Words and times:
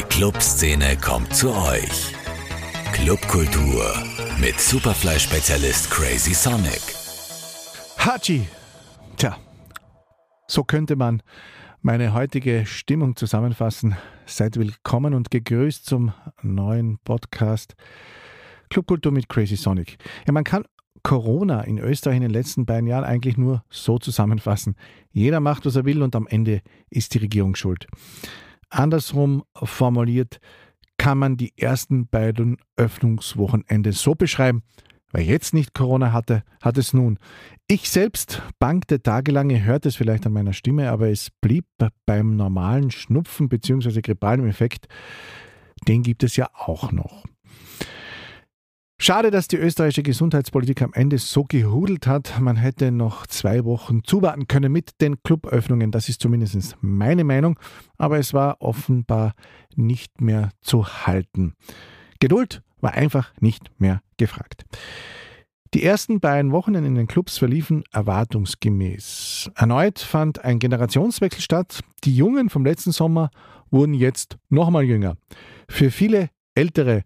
Die 0.00 0.06
Clubszene 0.06 0.96
kommt 0.96 1.34
zu 1.34 1.52
euch. 1.52 2.14
Clubkultur 2.94 3.84
mit 4.40 4.58
Superfly-Spezialist 4.58 5.90
Crazy 5.90 6.32
Sonic. 6.32 6.80
Hachi! 7.98 8.46
Tja, 9.18 9.36
so 10.46 10.64
könnte 10.64 10.96
man 10.96 11.22
meine 11.82 12.14
heutige 12.14 12.64
Stimmung 12.64 13.14
zusammenfassen. 13.14 13.94
Seid 14.24 14.56
willkommen 14.56 15.12
und 15.12 15.30
gegrüßt 15.30 15.84
zum 15.84 16.14
neuen 16.40 16.96
Podcast 17.04 17.74
Clubkultur 18.70 19.12
mit 19.12 19.28
Crazy 19.28 19.56
Sonic. 19.56 19.98
Ja, 20.26 20.32
man 20.32 20.44
kann 20.44 20.64
Corona 21.02 21.60
in 21.60 21.78
Österreich 21.78 22.16
in 22.16 22.22
den 22.22 22.30
letzten 22.30 22.64
beiden 22.64 22.86
Jahren 22.86 23.04
eigentlich 23.04 23.36
nur 23.36 23.64
so 23.68 23.98
zusammenfassen. 23.98 24.76
Jeder 25.12 25.40
macht, 25.40 25.66
was 25.66 25.76
er 25.76 25.84
will 25.84 26.02
und 26.02 26.16
am 26.16 26.26
Ende 26.26 26.62
ist 26.88 27.12
die 27.12 27.18
Regierung 27.18 27.54
schuld. 27.54 27.86
Andersrum 28.70 29.44
formuliert 29.54 30.40
kann 30.98 31.18
man 31.18 31.36
die 31.36 31.56
ersten 31.56 32.08
beiden 32.08 32.58
Öffnungswochenende 32.76 33.92
so 33.92 34.14
beschreiben. 34.14 34.62
Wer 35.12 35.24
jetzt 35.24 35.54
nicht 35.54 35.74
Corona 35.74 36.12
hatte, 36.12 36.44
hat 36.62 36.78
es 36.78 36.92
nun. 36.92 37.18
Ich 37.66 37.90
selbst 37.90 38.42
bangte 38.58 39.02
tagelang, 39.02 39.50
ihr 39.50 39.64
hört 39.64 39.86
es 39.86 39.96
vielleicht 39.96 40.26
an 40.26 40.32
meiner 40.32 40.52
Stimme, 40.52 40.90
aber 40.90 41.08
es 41.08 41.30
blieb 41.40 41.64
beim 42.06 42.36
normalen 42.36 42.90
Schnupfen 42.90 43.48
bzw. 43.48 44.02
grippalen 44.02 44.46
Effekt. 44.46 44.86
Den 45.88 46.02
gibt 46.02 46.22
es 46.22 46.36
ja 46.36 46.48
auch 46.52 46.92
noch. 46.92 47.24
Schade, 49.02 49.30
dass 49.30 49.48
die 49.48 49.56
österreichische 49.56 50.02
Gesundheitspolitik 50.02 50.82
am 50.82 50.92
Ende 50.92 51.16
so 51.16 51.44
gehudelt 51.44 52.06
hat. 52.06 52.38
Man 52.38 52.56
hätte 52.56 52.92
noch 52.92 53.26
zwei 53.26 53.64
Wochen 53.64 54.04
zuwarten 54.04 54.46
können 54.46 54.70
mit 54.70 55.00
den 55.00 55.22
Cluböffnungen. 55.22 55.90
Das 55.90 56.10
ist 56.10 56.20
zumindest 56.20 56.76
meine 56.82 57.24
Meinung. 57.24 57.58
Aber 57.96 58.18
es 58.18 58.34
war 58.34 58.60
offenbar 58.60 59.32
nicht 59.74 60.20
mehr 60.20 60.50
zu 60.60 60.86
halten. 60.86 61.54
Geduld 62.18 62.62
war 62.82 62.92
einfach 62.92 63.32
nicht 63.40 63.70
mehr 63.80 64.02
gefragt. 64.18 64.66
Die 65.72 65.82
ersten 65.82 66.20
beiden 66.20 66.52
Wochen 66.52 66.74
in 66.74 66.94
den 66.94 67.06
Clubs 67.06 67.38
verliefen 67.38 67.84
erwartungsgemäß. 67.92 69.50
Erneut 69.54 69.98
fand 69.98 70.44
ein 70.44 70.58
Generationswechsel 70.58 71.40
statt. 71.40 71.80
Die 72.04 72.14
Jungen 72.14 72.50
vom 72.50 72.66
letzten 72.66 72.92
Sommer 72.92 73.30
wurden 73.70 73.94
jetzt 73.94 74.36
nochmal 74.50 74.84
jünger. 74.84 75.16
Für 75.70 75.90
viele 75.90 76.28
ältere 76.54 77.04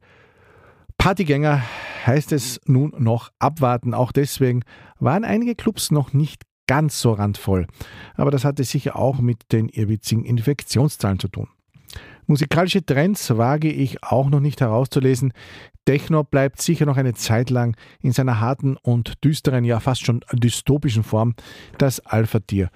Partygänger 1.05 1.63
heißt 2.07 2.33
es 2.33 2.63
nun 2.65 2.95
noch 2.97 3.31
abwarten. 3.39 3.93
Auch 3.93 4.11
deswegen 4.11 4.63
waren 4.99 5.23
einige 5.23 5.55
Clubs 5.55 5.91
noch 5.91 6.15
nicht 6.15 6.45
ganz 6.67 6.99
so 6.99 7.13
randvoll. 7.13 7.67
Aber 8.15 8.31
das 8.31 8.47
hatte 8.47 8.65
sicher 8.65 8.97
auch 8.97 9.19
mit 9.19 9.53
den 9.53 9.69
irrwitzigen 9.69 10.25
Infektionszahlen 10.25 11.19
zu 11.19 11.29
tun. 11.29 11.49
Musikalische 12.27 12.87
Trends 12.87 13.37
wage 13.37 13.71
ich 13.71 14.03
auch 14.03 14.31
noch 14.31 14.41
nicht 14.41 14.63
herauszulesen. 14.63 15.35
Techno 15.85 16.25
bleibt 16.25 16.63
sicher 16.63 16.87
noch 16.87 16.97
eine 16.97 17.13
Zeit 17.13 17.51
lang 17.51 17.77
in 18.01 18.13
seiner 18.13 18.41
harten 18.41 18.79
und 18.79 19.23
düsteren, 19.23 19.65
ja 19.65 19.81
fast 19.81 20.07
schon 20.07 20.25
dystopischen 20.33 21.03
Form 21.03 21.35
das 21.77 22.01
Alpha-Tier 22.01 22.71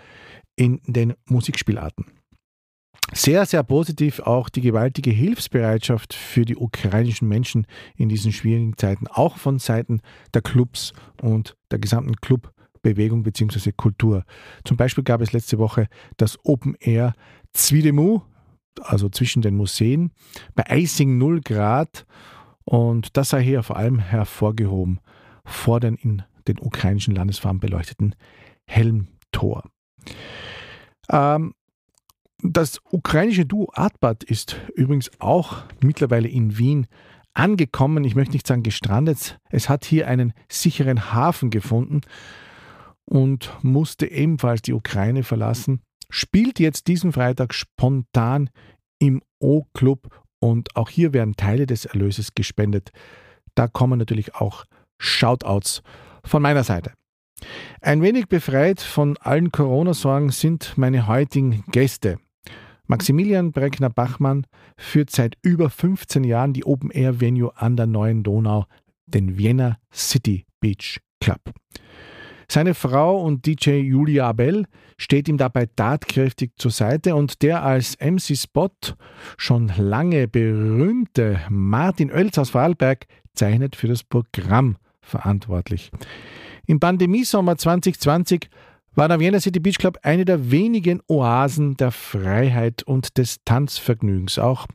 in 0.54 0.82
den 0.84 1.14
Musikspielarten. 1.24 2.17
Sehr, 3.14 3.46
sehr 3.46 3.62
positiv 3.62 4.20
auch 4.20 4.48
die 4.48 4.60
gewaltige 4.60 5.10
Hilfsbereitschaft 5.10 6.12
für 6.12 6.44
die 6.44 6.56
ukrainischen 6.56 7.26
Menschen 7.26 7.66
in 7.96 8.08
diesen 8.08 8.32
schwierigen 8.32 8.76
Zeiten, 8.76 9.06
auch 9.06 9.38
von 9.38 9.58
Seiten 9.58 10.00
der 10.34 10.42
Clubs 10.42 10.92
und 11.22 11.56
der 11.70 11.78
gesamten 11.78 12.16
Clubbewegung 12.16 13.22
bzw. 13.22 13.72
Kultur. 13.72 14.24
Zum 14.64 14.76
Beispiel 14.76 15.04
gab 15.04 15.22
es 15.22 15.32
letzte 15.32 15.58
Woche 15.58 15.88
das 16.18 16.38
Open 16.44 16.76
Air 16.80 17.14
Zwiedemu, 17.54 18.20
also 18.82 19.08
zwischen 19.08 19.42
den 19.42 19.56
Museen, 19.56 20.12
bei 20.54 20.64
Icing 20.68 21.16
0 21.16 21.40
Grad 21.40 22.06
und 22.64 23.16
das 23.16 23.30
sei 23.30 23.42
hier 23.42 23.62
vor 23.62 23.76
allem 23.78 23.98
hervorgehoben 23.98 25.00
vor 25.44 25.80
den 25.80 25.94
in 25.94 26.22
den 26.46 26.58
ukrainischen 26.58 27.14
Landesfarben 27.14 27.60
beleuchteten 27.60 28.14
Helmtor. 28.66 29.64
Ähm, 31.10 31.54
das 32.42 32.80
ukrainische 32.90 33.46
Duo 33.46 33.70
Artbad 33.74 34.22
ist 34.22 34.56
übrigens 34.74 35.10
auch 35.18 35.64
mittlerweile 35.82 36.28
in 36.28 36.56
Wien 36.56 36.86
angekommen. 37.34 38.04
Ich 38.04 38.14
möchte 38.14 38.32
nicht 38.32 38.46
sagen 38.46 38.62
gestrandet. 38.62 39.38
Es 39.50 39.68
hat 39.68 39.84
hier 39.84 40.08
einen 40.08 40.32
sicheren 40.48 41.12
Hafen 41.12 41.50
gefunden 41.50 42.00
und 43.04 43.52
musste 43.62 44.06
ebenfalls 44.10 44.62
die 44.62 44.72
Ukraine 44.72 45.22
verlassen. 45.22 45.80
Spielt 46.10 46.58
jetzt 46.58 46.86
diesen 46.86 47.12
Freitag 47.12 47.54
spontan 47.54 48.50
im 48.98 49.22
O-Club 49.40 50.08
und 50.40 50.76
auch 50.76 50.88
hier 50.88 51.12
werden 51.12 51.36
Teile 51.36 51.66
des 51.66 51.84
Erlöses 51.84 52.34
gespendet. 52.34 52.90
Da 53.54 53.66
kommen 53.66 53.98
natürlich 53.98 54.34
auch 54.36 54.64
Shoutouts 54.98 55.82
von 56.24 56.42
meiner 56.42 56.64
Seite. 56.64 56.92
Ein 57.80 58.02
wenig 58.02 58.28
befreit 58.28 58.80
von 58.80 59.16
allen 59.18 59.52
Corona-Sorgen 59.52 60.30
sind 60.30 60.76
meine 60.76 61.06
heutigen 61.06 61.64
Gäste. 61.70 62.18
Maximilian 62.88 63.52
Breckner-Bachmann 63.52 64.46
führt 64.78 65.10
seit 65.10 65.36
über 65.42 65.68
15 65.68 66.24
Jahren 66.24 66.54
die 66.54 66.64
Open-Air-Venue 66.64 67.52
an 67.54 67.76
der 67.76 67.86
Neuen 67.86 68.22
Donau, 68.22 68.64
den 69.06 69.36
Vienna 69.36 69.78
City 69.92 70.46
Beach 70.60 70.98
Club. 71.20 71.40
Seine 72.50 72.72
Frau 72.72 73.22
und 73.22 73.44
DJ 73.44 73.80
Julia 73.80 74.26
Abel 74.26 74.64
steht 74.96 75.28
ihm 75.28 75.36
dabei 75.36 75.66
tatkräftig 75.66 76.52
zur 76.56 76.70
Seite 76.70 77.14
und 77.14 77.42
der 77.42 77.62
als 77.62 77.98
MC-Spot 78.00 78.70
schon 79.36 79.70
lange 79.76 80.26
berühmte 80.28 81.40
Martin 81.50 82.10
Oelz 82.10 82.38
aus 82.38 82.50
Vorarlberg 82.50 83.06
zeichnet 83.34 83.76
für 83.76 83.88
das 83.88 84.02
Programm 84.02 84.78
verantwortlich. 85.02 85.90
Im 86.66 86.80
Pandemiesommer 86.80 87.58
2020 87.58 88.48
war 88.98 89.06
der 89.06 89.20
Vienna 89.20 89.38
City 89.38 89.60
Beach 89.60 89.78
Club 89.78 89.96
eine 90.02 90.24
der 90.24 90.50
wenigen 90.50 91.00
Oasen 91.06 91.76
der 91.76 91.92
Freiheit 91.92 92.82
und 92.82 93.16
des 93.16 93.36
Tanzvergnügens. 93.44 94.40
Auch 94.40 94.66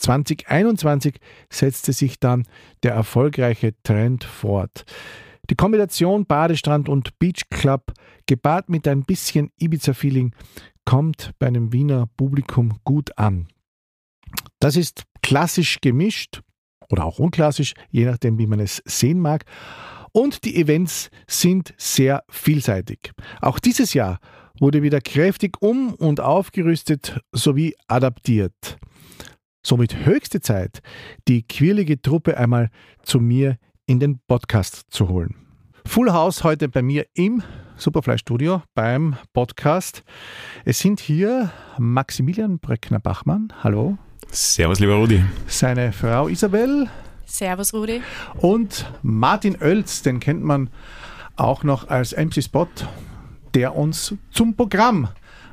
2021 0.00 1.20
setzte 1.48 1.92
sich 1.92 2.18
dann 2.18 2.42
der 2.82 2.94
erfolgreiche 2.94 3.72
Trend 3.84 4.24
fort. 4.24 4.84
Die 5.48 5.54
Kombination 5.54 6.26
Badestrand 6.26 6.88
und 6.88 7.16
Beach 7.20 7.42
Club, 7.50 7.92
gepaart 8.26 8.68
mit 8.68 8.88
ein 8.88 9.04
bisschen 9.04 9.52
Ibiza-Feeling, 9.60 10.34
kommt 10.84 11.30
bei 11.38 11.46
einem 11.46 11.72
Wiener 11.72 12.08
Publikum 12.16 12.80
gut 12.82 13.16
an. 13.16 13.46
Das 14.58 14.74
ist 14.74 15.04
klassisch 15.22 15.80
gemischt 15.80 16.42
oder 16.90 17.04
auch 17.04 17.20
unklassisch, 17.20 17.74
je 17.90 18.06
nachdem, 18.06 18.38
wie 18.38 18.48
man 18.48 18.58
es 18.58 18.82
sehen 18.86 19.20
mag. 19.20 19.44
Und 20.12 20.44
die 20.44 20.56
Events 20.56 21.10
sind 21.26 21.74
sehr 21.78 22.22
vielseitig. 22.28 23.12
Auch 23.40 23.58
dieses 23.58 23.94
Jahr 23.94 24.18
wurde 24.60 24.82
wieder 24.82 25.00
kräftig 25.00 25.60
um 25.60 25.94
und 25.94 26.20
aufgerüstet 26.20 27.18
sowie 27.32 27.74
adaptiert. 27.88 28.78
Somit 29.64 30.04
höchste 30.04 30.40
Zeit, 30.40 30.80
die 31.28 31.46
quirlige 31.46 32.00
Truppe 32.00 32.36
einmal 32.36 32.68
zu 33.02 33.20
mir 33.20 33.56
in 33.86 34.00
den 34.00 34.20
Podcast 34.26 34.84
zu 34.90 35.08
holen. 35.08 35.36
Full 35.86 36.12
House 36.12 36.44
heute 36.44 36.68
bei 36.68 36.82
mir 36.82 37.06
im 37.14 37.42
Superfly 37.76 38.18
Studio 38.18 38.62
beim 38.74 39.16
Podcast. 39.32 40.02
Es 40.64 40.78
sind 40.78 41.00
hier 41.00 41.50
Maximilian 41.78 42.58
Bröckner-Bachmann. 42.58 43.52
Hallo. 43.62 43.98
Servus, 44.30 44.78
lieber 44.78 44.94
Rudi. 44.94 45.22
Seine 45.46 45.92
Frau 45.92 46.28
Isabel. 46.28 46.88
Servus, 47.32 47.72
Rudi. 47.72 48.02
Und 48.34 48.84
Martin 49.02 49.56
Oelz, 49.62 50.02
den 50.02 50.20
kennt 50.20 50.44
man 50.44 50.68
auch 51.36 51.64
noch 51.64 51.88
als 51.88 52.14
MC 52.14 52.44
Spot, 52.44 52.68
der 53.54 53.74
uns 53.74 54.14
zum 54.30 54.54
Programm 54.54 55.08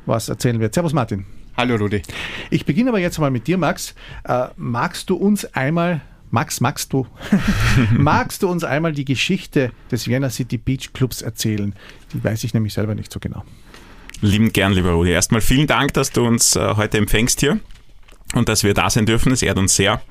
was 0.06 0.28
erzählen 0.28 0.60
wird. 0.60 0.74
Servus, 0.74 0.92
Martin. 0.92 1.26
Hallo, 1.56 1.76
Rudi. 1.76 2.02
Ich 2.50 2.66
beginne 2.66 2.90
aber 2.90 3.00
jetzt 3.00 3.18
mal 3.18 3.32
mit 3.32 3.48
dir, 3.48 3.58
Max. 3.58 3.96
Äh, 4.26 4.48
magst 4.58 5.10
du 5.10 5.16
uns 5.16 5.46
einmal 5.56 6.02
Max, 6.32 6.60
magst 6.60 6.92
du, 6.92 7.08
magst 7.98 8.44
du 8.44 8.50
uns 8.50 8.66
einmal 8.66 8.92
die 8.92 9.06
Geschichte 9.06 9.72
des 9.90 10.08
Vienna 10.08 10.30
City 10.30 10.58
Beach 10.58 10.92
Clubs 10.94 11.22
erzählen? 11.22 11.74
Die 12.14 12.22
weiß 12.22 12.44
ich 12.44 12.54
nämlich 12.54 12.74
selber 12.74 12.94
nicht 12.94 13.12
so 13.12 13.22
genau. 13.22 13.46
Lieben 14.20 14.52
gern, 14.52 14.74
lieber 14.74 14.92
Rudi. 14.92 15.12
Erstmal 15.12 15.42
vielen 15.42 15.66
Dank, 15.66 15.94
dass 15.94 16.12
du 16.12 16.26
uns 16.26 16.58
äh, 16.58 16.76
heute 16.76 16.98
empfängst 16.98 17.40
hier 17.40 17.60
und 18.36 18.50
dass 18.50 18.64
wir 18.66 18.74
da 18.74 18.90
sein 18.90 19.06
dürfen. 19.06 19.32
Es 19.32 19.42
ehrt 19.42 19.58
uns 19.58 19.78
sehr. 19.78 20.02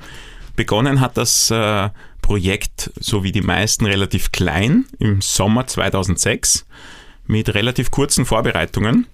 Begonnen 0.58 1.00
hat 1.00 1.16
das 1.16 1.52
äh, 1.52 1.88
Projekt, 2.20 2.90
so 2.98 3.22
wie 3.22 3.30
die 3.30 3.42
meisten, 3.42 3.86
relativ 3.86 4.32
klein 4.32 4.86
im 4.98 5.20
Sommer 5.20 5.68
2006 5.68 6.66
mit 7.28 7.54
relativ 7.54 7.92
kurzen 7.92 8.26
Vorbereitungen. 8.26 9.06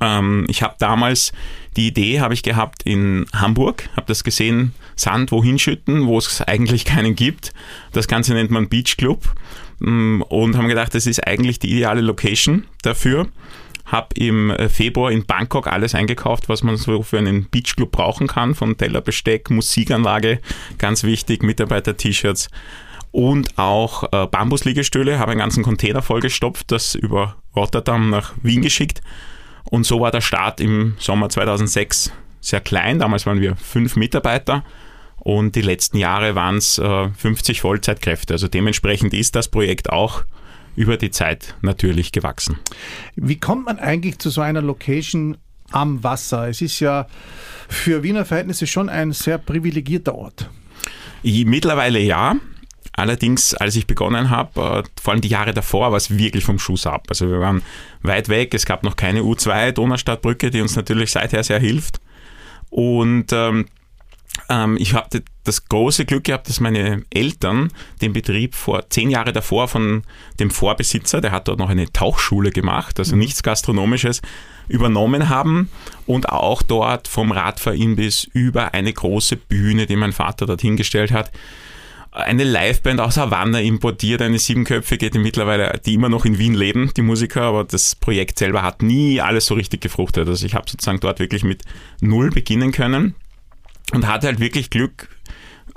Ähm, 0.00 0.46
ich 0.48 0.62
habe 0.62 0.74
damals 0.78 1.34
die 1.76 1.88
Idee 1.88 2.20
habe 2.20 2.32
ich 2.32 2.42
gehabt 2.42 2.84
in 2.84 3.26
Hamburg, 3.34 3.90
habe 3.96 4.06
das 4.06 4.24
gesehen, 4.24 4.72
Sand 4.96 5.30
wohin 5.30 5.58
schütten, 5.58 6.06
wo 6.06 6.16
es 6.16 6.40
eigentlich 6.40 6.86
keinen 6.86 7.14
gibt. 7.14 7.52
Das 7.92 8.08
Ganze 8.08 8.32
nennt 8.32 8.50
man 8.50 8.70
Beach 8.70 8.96
Club 8.96 9.30
mm, 9.80 10.22
und 10.22 10.56
haben 10.56 10.68
gedacht, 10.68 10.94
das 10.94 11.04
ist 11.04 11.26
eigentlich 11.26 11.58
die 11.58 11.70
ideale 11.70 12.00
Location 12.00 12.64
dafür. 12.80 13.28
Habe 13.86 14.08
im 14.16 14.50
äh, 14.50 14.68
Februar 14.68 15.10
in 15.10 15.24
Bangkok 15.24 15.68
alles 15.68 15.94
eingekauft, 15.94 16.48
was 16.48 16.62
man 16.62 16.76
so 16.76 17.02
für 17.02 17.18
einen 17.18 17.48
Beachclub 17.48 17.92
brauchen 17.92 18.26
kann, 18.26 18.54
von 18.54 18.76
Tellerbesteck, 18.76 19.50
Musikanlage, 19.50 20.40
ganz 20.78 21.04
wichtig, 21.04 21.42
Mitarbeiter-T-Shirts 21.42 22.48
und 23.12 23.56
auch 23.58 24.04
äh, 24.12 24.26
Bambusliegestühle, 24.26 25.18
habe 25.18 25.30
einen 25.30 25.40
ganzen 25.40 25.62
Container 25.62 26.02
vollgestopft, 26.02 26.70
das 26.70 26.94
über 26.94 27.36
Rotterdam 27.54 28.10
nach 28.10 28.34
Wien 28.42 28.60
geschickt. 28.60 29.00
Und 29.64 29.84
so 29.84 30.00
war 30.00 30.10
der 30.10 30.20
Start 30.20 30.60
im 30.60 30.94
Sommer 30.98 31.28
2006 31.28 32.12
sehr 32.40 32.60
klein, 32.60 32.98
damals 32.98 33.26
waren 33.26 33.40
wir 33.40 33.56
fünf 33.56 33.96
Mitarbeiter 33.96 34.64
und 35.18 35.56
die 35.56 35.62
letzten 35.62 35.96
Jahre 35.96 36.34
waren 36.34 36.58
es 36.58 36.78
äh, 36.78 37.08
50 37.08 37.60
Vollzeitkräfte, 37.60 38.34
also 38.34 38.48
dementsprechend 38.48 39.14
ist 39.14 39.34
das 39.34 39.48
Projekt 39.48 39.90
auch 39.90 40.24
über 40.76 40.96
die 40.96 41.10
Zeit 41.10 41.56
natürlich 41.62 42.12
gewachsen. 42.12 42.58
Wie 43.16 43.40
kommt 43.40 43.66
man 43.66 43.78
eigentlich 43.78 44.18
zu 44.18 44.30
so 44.30 44.40
einer 44.42 44.62
Location 44.62 45.36
am 45.72 46.04
Wasser? 46.04 46.48
Es 46.48 46.60
ist 46.60 46.78
ja 46.80 47.06
für 47.68 48.02
Wiener 48.02 48.24
Verhältnisse 48.24 48.66
schon 48.66 48.88
ein 48.88 49.12
sehr 49.12 49.38
privilegierter 49.38 50.14
Ort. 50.14 50.48
Mittlerweile 51.22 51.98
ja. 51.98 52.36
Allerdings, 52.92 53.52
als 53.52 53.76
ich 53.76 53.86
begonnen 53.86 54.30
habe, 54.30 54.60
äh, 54.60 55.00
vor 55.00 55.12
allem 55.12 55.20
die 55.20 55.28
Jahre 55.28 55.52
davor, 55.52 55.90
war 55.90 55.98
es 55.98 56.16
wirklich 56.16 56.44
vom 56.44 56.58
Schuss 56.58 56.86
ab. 56.86 57.04
Also 57.10 57.28
wir 57.30 57.40
waren 57.40 57.60
weit 58.02 58.30
weg, 58.30 58.54
es 58.54 58.64
gab 58.64 58.84
noch 58.84 58.96
keine 58.96 59.20
U2 59.20 59.72
Donaustadtbrücke, 59.72 60.50
die 60.50 60.62
uns 60.62 60.76
natürlich 60.76 61.12
seither 61.12 61.44
sehr 61.44 61.58
hilft. 61.58 62.00
Und 62.70 63.32
ähm, 63.32 63.66
ähm, 64.48 64.76
ich 64.78 64.94
habe 64.94 65.22
das 65.44 65.68
große 65.68 66.04
Glück 66.04 66.24
gehabt, 66.24 66.48
dass 66.48 66.60
meine 66.60 67.02
Eltern 67.10 67.72
den 68.00 68.12
Betrieb 68.12 68.54
vor 68.54 68.88
zehn 68.90 69.10
Jahre 69.10 69.32
davor 69.32 69.68
von 69.68 70.02
dem 70.38 70.50
Vorbesitzer, 70.50 71.20
der 71.20 71.32
hat 71.32 71.48
dort 71.48 71.58
noch 71.58 71.70
eine 71.70 71.92
Tauchschule 71.92 72.50
gemacht, 72.50 72.98
also 72.98 73.14
mhm. 73.14 73.20
nichts 73.20 73.42
Gastronomisches, 73.42 74.22
übernommen 74.68 75.28
haben 75.28 75.70
und 76.06 76.28
auch 76.28 76.62
dort 76.62 77.08
vom 77.08 77.30
Radfahrimbiss 77.30 78.24
über 78.32 78.74
eine 78.74 78.92
große 78.92 79.36
Bühne, 79.36 79.86
die 79.86 79.96
mein 79.96 80.12
Vater 80.12 80.46
dort 80.46 80.60
hingestellt 80.60 81.12
hat, 81.12 81.30
eine 82.10 82.44
Liveband 82.44 82.98
aus 83.00 83.18
Havanna 83.18 83.60
importiert, 83.60 84.22
eine 84.22 84.38
siebenköpfige, 84.38 85.10
die 85.10 85.18
mittlerweile, 85.18 85.80
die 85.84 85.94
immer 85.94 86.08
noch 86.08 86.24
in 86.24 86.38
Wien 86.38 86.54
leben, 86.54 86.90
die 86.96 87.02
Musiker, 87.02 87.42
aber 87.42 87.64
das 87.64 87.94
Projekt 87.94 88.38
selber 88.38 88.62
hat 88.62 88.82
nie 88.82 89.20
alles 89.20 89.46
so 89.46 89.54
richtig 89.54 89.82
gefruchtet. 89.82 90.26
Also 90.26 90.46
ich 90.46 90.54
habe 90.54 90.68
sozusagen 90.68 90.98
dort 91.00 91.18
wirklich 91.18 91.44
mit 91.44 91.62
null 92.00 92.30
beginnen 92.30 92.72
können 92.72 93.14
und 93.92 94.06
hatte 94.06 94.26
halt 94.26 94.40
wirklich 94.40 94.70
Glück, 94.70 95.08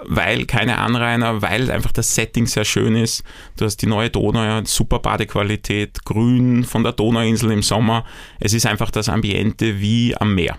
weil 0.06 0.46
keine 0.46 0.78
Anrainer, 0.78 1.42
weil 1.42 1.70
einfach 1.72 1.92
das 1.92 2.16
Setting 2.16 2.48
sehr 2.48 2.66
schön 2.66 2.96
ist. 2.96 3.24
Du 3.58 3.66
hast 3.66 3.78
die 3.78 3.88
neue 3.88 4.10
Donau, 4.10 4.62
super 4.66 5.00
Badequalität, 5.00 6.06
grün 6.06 6.64
von 6.64 6.84
der 6.84 6.94
Donauinsel 6.94 7.52
im 7.52 7.62
Sommer. 7.62 8.06
Es 8.40 8.54
ist 8.54 8.66
einfach 8.66 8.92
das 8.92 9.10
Ambiente 9.10 9.80
wie 9.80 10.16
am 10.16 10.36
Meer. 10.36 10.58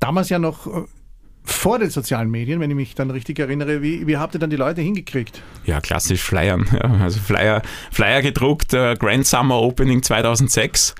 Damals 0.00 0.28
ja 0.28 0.38
noch 0.38 0.66
äh, 0.66 0.84
vor 1.46 1.78
den 1.78 1.90
sozialen 1.90 2.30
Medien, 2.30 2.60
wenn 2.60 2.70
ich 2.70 2.76
mich 2.76 2.94
dann 2.94 3.10
richtig 3.10 3.38
erinnere. 3.38 3.80
Wie, 3.80 4.06
wie 4.06 4.16
habt 4.16 4.34
ihr 4.34 4.40
dann 4.40 4.50
die 4.50 4.56
Leute 4.56 4.82
hingekriegt? 4.82 5.42
Ja, 5.64 5.80
klassisch 5.80 6.20
Flyern. 6.20 6.66
Ja, 6.72 6.90
also 7.02 7.20
Flyer, 7.20 7.62
Flyer 7.90 8.22
gedruckt, 8.22 8.74
äh, 8.74 8.96
Grand 8.98 9.26
Summer 9.26 9.60
Opening 9.60 10.02
2006. 10.02 10.94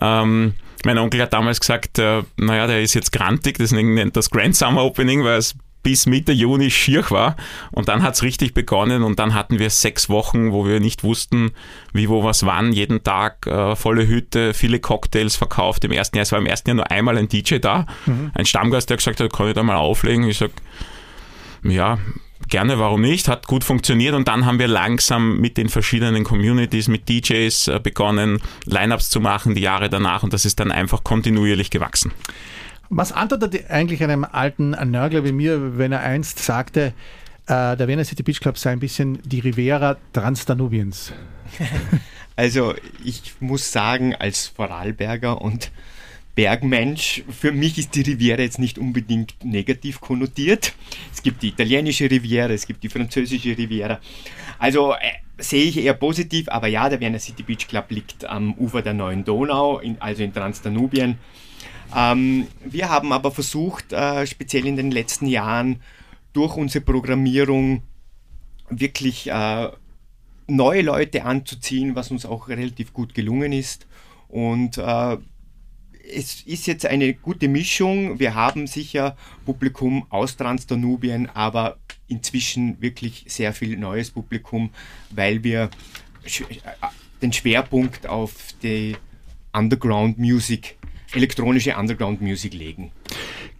Ähm, 0.00 0.54
mein 0.84 0.98
Onkel 0.98 1.22
hat 1.22 1.32
damals 1.32 1.60
gesagt, 1.60 1.98
äh, 1.98 2.22
naja, 2.36 2.66
der 2.66 2.82
ist 2.82 2.94
jetzt 2.94 3.12
grantig, 3.12 3.58
deswegen 3.58 3.94
nennt 3.94 4.16
das 4.16 4.30
Grand 4.30 4.56
Summer 4.56 4.84
Opening, 4.84 5.24
weil 5.24 5.38
es 5.38 5.54
bis 5.82 6.06
Mitte 6.06 6.32
Juni 6.32 6.70
schier 6.70 7.08
war. 7.10 7.36
Und 7.70 7.88
dann 7.88 8.02
hat 8.02 8.14
es 8.14 8.22
richtig 8.22 8.52
begonnen 8.54 9.02
und 9.02 9.18
dann 9.18 9.34
hatten 9.34 9.58
wir 9.58 9.70
sechs 9.70 10.08
Wochen, 10.08 10.52
wo 10.52 10.66
wir 10.66 10.80
nicht 10.80 11.04
wussten, 11.04 11.52
wie, 11.92 12.08
wo, 12.08 12.24
was, 12.24 12.44
wann. 12.44 12.72
Jeden 12.72 13.02
Tag 13.02 13.46
äh, 13.46 13.76
volle 13.76 14.06
Hütte, 14.06 14.54
viele 14.54 14.80
Cocktails 14.80 15.36
verkauft. 15.36 15.84
Im 15.84 15.92
ersten 15.92 16.16
Jahr, 16.16 16.24
es 16.24 16.32
war 16.32 16.38
im 16.38 16.46
ersten 16.46 16.70
Jahr 16.70 16.76
nur 16.76 16.90
einmal 16.90 17.16
ein 17.16 17.28
DJ 17.28 17.58
da, 17.58 17.86
mhm. 18.06 18.32
ein 18.34 18.44
Stammgast, 18.44 18.90
der 18.90 18.96
gesagt 18.98 19.20
hat, 19.20 19.32
kann 19.32 19.48
ich 19.48 19.54
da 19.54 19.62
mal 19.62 19.76
auflegen? 19.76 20.28
Ich 20.28 20.38
sage, 20.38 20.52
ja, 21.62 21.98
gerne, 22.48 22.78
warum 22.78 23.00
nicht? 23.00 23.28
Hat 23.28 23.46
gut 23.46 23.64
funktioniert 23.64 24.14
und 24.14 24.28
dann 24.28 24.46
haben 24.46 24.58
wir 24.58 24.68
langsam 24.68 25.38
mit 25.38 25.56
den 25.56 25.68
verschiedenen 25.68 26.24
Communities, 26.24 26.88
mit 26.88 27.08
DJs 27.08 27.68
äh, 27.68 27.80
begonnen, 27.82 28.40
Lineups 28.64 29.10
zu 29.10 29.20
machen 29.20 29.54
die 29.54 29.62
Jahre 29.62 29.88
danach 29.88 30.22
und 30.22 30.32
das 30.32 30.44
ist 30.44 30.60
dann 30.60 30.70
einfach 30.70 31.04
kontinuierlich 31.04 31.70
gewachsen. 31.70 32.12
Was 32.90 33.12
antwortet 33.12 33.70
eigentlich 33.70 34.02
einem 34.02 34.24
alten 34.24 34.70
Nörgler 34.70 35.24
wie 35.24 35.32
mir, 35.32 35.76
wenn 35.76 35.92
er 35.92 36.00
einst 36.00 36.38
sagte, 36.38 36.94
äh, 37.46 37.76
der 37.76 37.86
Vienna 37.88 38.04
City 38.04 38.22
Beach 38.22 38.40
Club 38.40 38.56
sei 38.56 38.70
ein 38.70 38.80
bisschen 38.80 39.18
die 39.24 39.40
Riviera 39.40 39.96
Transdanubiens? 40.12 41.12
Also 42.38 42.76
ich 43.02 43.34
muss 43.40 43.72
sagen, 43.72 44.14
als 44.14 44.46
Vorarlberger 44.46 45.42
und 45.42 45.72
Bergmensch, 46.38 47.24
für 47.28 47.50
mich 47.50 47.78
ist 47.78 47.96
die 47.96 48.02
Riviera 48.02 48.42
jetzt 48.42 48.60
nicht 48.60 48.78
unbedingt 48.78 49.44
negativ 49.44 50.00
konnotiert. 50.00 50.72
Es 51.12 51.20
gibt 51.20 51.42
die 51.42 51.48
italienische 51.48 52.08
Riviera, 52.08 52.52
es 52.52 52.64
gibt 52.64 52.84
die 52.84 52.88
französische 52.88 53.58
Riviera. 53.58 53.98
Also 54.60 54.92
äh, 54.92 54.98
sehe 55.36 55.64
ich 55.64 55.78
eher 55.78 55.94
positiv, 55.94 56.48
aber 56.48 56.68
ja, 56.68 56.88
der 56.88 57.00
Vienna 57.00 57.18
City 57.18 57.42
Beach 57.42 57.66
Club 57.66 57.86
liegt 57.90 58.24
am 58.24 58.54
Ufer 58.54 58.82
der 58.82 58.94
neuen 58.94 59.24
Donau, 59.24 59.80
in, 59.80 60.00
also 60.00 60.22
in 60.22 60.32
Transdanubien. 60.32 61.18
Ähm, 61.96 62.46
wir 62.64 62.88
haben 62.88 63.12
aber 63.12 63.32
versucht, 63.32 63.92
äh, 63.92 64.24
speziell 64.24 64.64
in 64.68 64.76
den 64.76 64.92
letzten 64.92 65.26
Jahren 65.26 65.82
durch 66.34 66.56
unsere 66.56 66.84
Programmierung 66.84 67.82
wirklich 68.70 69.28
äh, 69.28 69.70
neue 70.46 70.82
Leute 70.82 71.24
anzuziehen, 71.24 71.96
was 71.96 72.12
uns 72.12 72.24
auch 72.24 72.46
relativ 72.46 72.92
gut 72.92 73.12
gelungen 73.12 73.50
ist. 73.50 73.88
Und 74.28 74.78
äh, 74.78 75.16
es 76.14 76.42
ist 76.42 76.66
jetzt 76.66 76.86
eine 76.86 77.14
gute 77.14 77.48
Mischung. 77.48 78.18
Wir 78.18 78.34
haben 78.34 78.66
sicher 78.66 79.16
Publikum 79.44 80.06
aus 80.10 80.36
Transdanubien, 80.36 81.28
aber 81.34 81.78
inzwischen 82.08 82.80
wirklich 82.80 83.24
sehr 83.28 83.52
viel 83.52 83.76
neues 83.76 84.10
Publikum, 84.10 84.70
weil 85.10 85.44
wir 85.44 85.70
den 87.22 87.32
Schwerpunkt 87.32 88.06
auf 88.06 88.32
die 88.62 88.96
Underground 89.52 90.18
Music 90.18 90.76
elektronische 91.14 91.74
Underground-Music 91.76 92.52
legen. 92.52 92.92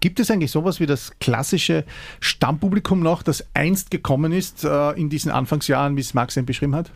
Gibt 0.01 0.21
es 0.21 0.31
eigentlich 0.31 0.51
sowas 0.51 0.81
wie 0.81 0.87
das 0.87 1.19
klassische 1.19 1.85
Stammpublikum 2.21 3.01
noch, 3.01 3.23
das 3.23 3.45
einst 3.55 3.91
gekommen 3.91 4.33
ist 4.33 4.65
äh, 4.65 4.91
in 4.93 5.09
diesen 5.09 5.31
Anfangsjahren, 5.31 5.97
wie 5.97 6.01
es 6.01 6.15
Max 6.15 6.37
eben 6.37 6.47
beschrieben 6.47 6.75
hat? 6.75 6.91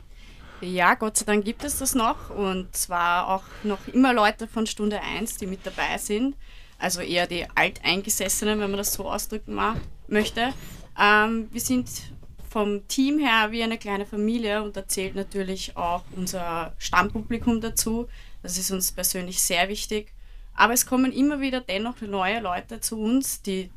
Ja, 0.62 0.94
Gott 0.94 1.16
sei 1.16 1.24
Dank 1.24 1.44
gibt 1.44 1.64
es 1.64 1.78
das 1.78 1.96
noch 1.96 2.30
und 2.30 2.76
zwar 2.76 3.28
auch 3.28 3.42
noch 3.64 3.88
immer 3.88 4.14
Leute 4.14 4.46
von 4.46 4.64
Stunde 4.64 5.00
1, 5.00 5.38
die 5.38 5.48
mit 5.48 5.66
dabei 5.66 5.98
sind. 5.98 6.36
Also 6.78 7.00
eher 7.00 7.26
die 7.26 7.46
Alteingesessenen, 7.52 8.60
wenn 8.60 8.70
man 8.70 8.78
das 8.78 8.92
so 8.92 9.10
ausdrücken 9.10 9.58
möchte. 10.06 10.52
Ähm, 10.96 11.48
wir 11.50 11.60
sind 11.60 11.90
vom 12.48 12.86
Team 12.86 13.18
her 13.18 13.50
wie 13.50 13.64
eine 13.64 13.76
kleine 13.76 14.06
Familie 14.06 14.62
und 14.62 14.76
da 14.76 14.86
zählt 14.86 15.16
natürlich 15.16 15.76
auch 15.76 16.04
unser 16.14 16.74
Stammpublikum 16.78 17.60
dazu. 17.60 18.06
Das 18.44 18.56
ist 18.56 18.70
uns 18.70 18.92
persönlich 18.92 19.42
sehr 19.42 19.68
wichtig. 19.68 20.12
Aber 20.54 20.74
es 20.74 20.86
kommen 20.86 21.12
immer 21.12 21.40
wieder 21.40 21.60
dennoch 21.60 22.00
neue 22.02 22.38
Leute 22.38 22.78
zu 22.78 23.00
uns, 23.00 23.42
die 23.42 23.70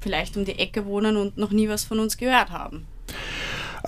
vielleicht 0.00 0.36
um 0.36 0.44
die 0.44 0.58
Ecke 0.58 0.86
wohnen 0.86 1.16
und 1.16 1.36
noch 1.36 1.50
nie 1.50 1.68
was 1.68 1.84
von 1.84 2.00
uns 2.00 2.16
gehört 2.16 2.50
haben. 2.50 2.88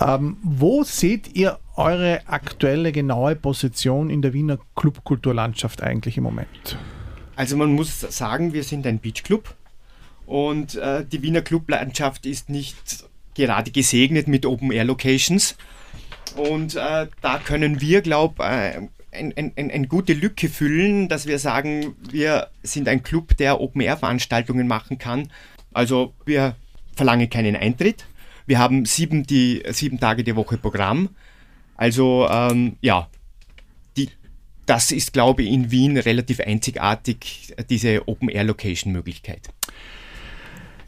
Ähm, 0.01 0.37
wo 0.43 0.83
seht 0.83 1.37
ihr 1.37 1.59
eure 1.77 2.21
aktuelle 2.27 2.93
genaue 2.93 3.37
Position 3.37 4.11
in 4.11 4.23
der 4.23 4.33
Wiener 4.33 4.59
Clubkulturlandschaft 4.77 5.83
eigentlich 5.83 6.17
im 6.17 6.25
Moment? 6.25 6.79
Also 7.37 7.57
man 7.57 7.73
muss 7.73 8.01
sagen, 8.01 8.53
wir 8.53 8.63
sind 8.63 8.87
ein 8.87 9.01
Beachclub 9.01 9.55
und 10.27 10.77
äh, 10.77 11.05
die 11.05 11.23
Wiener 11.23 11.43
Clublandschaft 11.43 12.27
ist 12.27 12.49
nicht 12.49 13.05
gerade 13.35 13.71
gesegnet 13.71 14.29
mit 14.29 14.47
Open-Air-Locations. 14.47 15.57
Und 16.37 16.77
äh, 16.77 17.07
da 17.21 17.39
können 17.39 17.81
wir, 17.81 18.01
glaube 18.01 18.35
ich, 18.39 18.45
äh, 18.45 18.89
eine 19.13 19.53
ein, 19.57 19.71
ein 19.71 19.89
gute 19.89 20.13
Lücke 20.13 20.49
füllen, 20.49 21.09
dass 21.09 21.27
wir 21.27 21.39
sagen, 21.39 21.95
wir 22.11 22.49
sind 22.63 22.89
ein 22.89 23.03
Club, 23.03 23.37
der 23.37 23.61
Open-Air-Veranstaltungen 23.61 24.67
machen 24.67 24.99
kann. 24.99 25.31
Also 25.73 26.15
wir 26.25 26.57
verlangen 26.97 27.31
keinen 27.31 27.55
Eintritt. 27.55 28.07
Wir 28.47 28.59
haben 28.59 28.85
sieben, 28.85 29.25
die, 29.25 29.63
sieben 29.71 29.99
Tage 29.99 30.25
die 30.25 30.37
Woche 30.37 30.59
Programm. 30.59 31.11
Also 31.77 32.29
ähm, 32.31 32.77
ja, 32.81 33.09
die, 33.97 34.11
das 34.67 34.93
ist, 34.93 35.13
glaube 35.13 35.43
ich, 35.43 35.51
in 35.51 35.71
Wien 35.71 35.97
relativ 35.97 36.41
einzigartig, 36.41 37.55
diese 37.69 38.07
Open-Air-Location-Möglichkeit. 38.07 39.49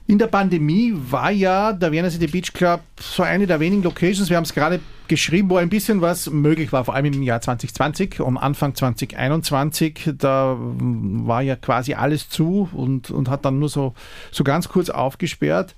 In 0.08 0.18
der 0.18 0.28
Pandemie 0.28 0.92
war 0.94 1.32
ja 1.32 1.72
der 1.72 1.90
Vienna 1.90 2.08
City 2.08 2.28
Beach 2.28 2.52
Club 2.52 2.80
so 3.00 3.24
eine 3.24 3.44
der 3.44 3.58
wenigen 3.58 3.82
Locations, 3.82 4.30
wir 4.30 4.36
haben 4.36 4.44
es 4.44 4.54
gerade 4.54 4.78
geschrieben, 5.08 5.50
wo 5.50 5.56
ein 5.56 5.68
bisschen 5.68 6.00
was 6.00 6.30
möglich 6.30 6.72
war, 6.72 6.84
vor 6.84 6.94
allem 6.94 7.06
im 7.06 7.22
Jahr 7.24 7.40
2020, 7.40 8.20
um 8.20 8.38
Anfang 8.38 8.76
2021, 8.76 10.12
da 10.16 10.56
war 10.58 11.42
ja 11.42 11.56
quasi 11.56 11.94
alles 11.94 12.28
zu 12.28 12.68
und, 12.72 13.10
und 13.10 13.28
hat 13.28 13.44
dann 13.44 13.58
nur 13.58 13.68
so, 13.68 13.94
so 14.30 14.44
ganz 14.44 14.68
kurz 14.68 14.90
aufgesperrt. 14.90 15.74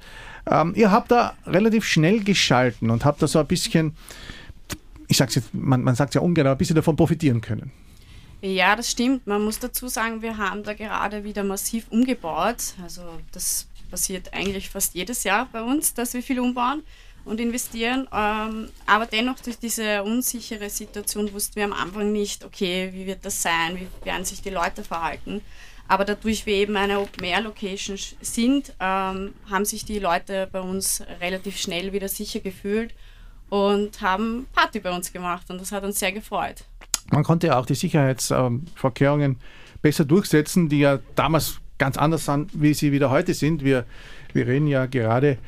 Ähm, 0.50 0.73
ihr 0.76 0.90
habt 0.90 1.11
da 1.11 1.35
relativ 1.47 1.85
schnell 1.85 2.23
geschalten 2.23 2.90
und 2.90 3.05
habt 3.05 3.23
da 3.23 3.26
so 3.26 3.38
ein 3.38 3.47
bisschen, 3.47 3.97
ich 5.09 5.17
sag's 5.17 5.35
jetzt, 5.35 5.55
man, 5.55 5.83
man 5.83 5.95
sagt 5.95 6.14
ja 6.14 6.21
ungern, 6.21 6.47
aber 6.47 6.57
ein 6.57 6.59
bisschen 6.59 6.76
davon 6.76 6.97
profitieren 6.97 7.40
können. 7.40 7.71
Ja, 8.40 8.76
das 8.76 8.90
stimmt. 8.90 9.26
Man 9.26 9.43
muss 9.43 9.59
dazu 9.59 9.88
sagen, 9.88 10.23
wir 10.23 10.38
haben 10.38 10.62
da 10.62 10.73
gerade 10.73 11.25
wieder 11.25 11.43
massiv 11.43 11.87
umgebaut. 11.90 12.75
Also 12.83 13.02
das 13.33 13.67
passiert 13.90 14.33
eigentlich 14.33 14.71
fast 14.71 14.95
jedes 14.95 15.25
Jahr 15.25 15.49
bei 15.50 15.62
uns, 15.62 15.95
dass 15.95 16.14
wir 16.14 16.23
viel 16.23 16.38
umbauen 16.38 16.83
und 17.25 17.40
investieren. 17.40 18.09
Ähm, 18.12 18.69
aber 18.87 19.07
dennoch 19.07 19.40
durch 19.40 19.59
diese 19.59 20.02
unsichere 20.02 20.71
Situation 20.71 21.33
wussten 21.33 21.57
wir 21.57 21.64
am 21.64 21.73
Anfang 21.73 22.12
nicht, 22.12 22.45
okay, 22.45 22.90
wie 22.93 23.07
wird 23.07 23.25
das 23.25 23.43
sein, 23.43 23.76
wie 23.76 24.07
werden 24.07 24.25
sich 24.25 24.40
die 24.40 24.50
Leute 24.50 24.85
verhalten. 24.85 25.40
Aber 25.88 26.04
dadurch 26.04 26.45
wir 26.45 26.54
eben 26.54 26.76
eine 26.76 27.00
Open-Air-Location 27.00 27.97
sind, 28.21 28.75
ähm, 28.78 29.33
haben 29.50 29.64
sich 29.64 29.87
die 29.87 29.99
Leute 29.99 30.49
bei 30.52 30.61
uns 30.61 31.02
relativ 31.21 31.57
schnell 31.57 31.92
wieder 31.95 32.09
sicher 32.09 32.40
gefühlt 32.40 32.95
und 33.49 34.00
haben 34.02 34.47
Party 34.54 34.80
bei 34.80 34.95
uns 34.95 35.12
gemacht 35.12 35.50
und 35.50 35.61
das 35.61 35.73
hat 35.73 35.85
uns 35.85 35.99
sehr 35.99 36.12
gefreut. 36.12 36.64
Man 37.11 37.25
konnte 37.25 37.47
ja 37.49 37.59
auch 37.59 37.64
die 37.64 37.75
Sicherheitsvorkehrungen 37.75 39.37
besser 39.80 40.04
durchsetzen, 40.04 40.68
die 40.68 40.80
ja 40.80 40.99
damals 41.14 41.59
ganz 41.78 41.97
anders 41.97 42.26
sind, 42.26 42.50
wie 42.52 42.75
sie 42.75 42.92
wieder 42.92 43.09
heute 43.09 43.33
sind. 43.33 43.64
Wir, 43.64 43.87
wir 44.35 44.47
reden 44.47 44.66
ja 44.66 44.85
gerade 44.85 45.38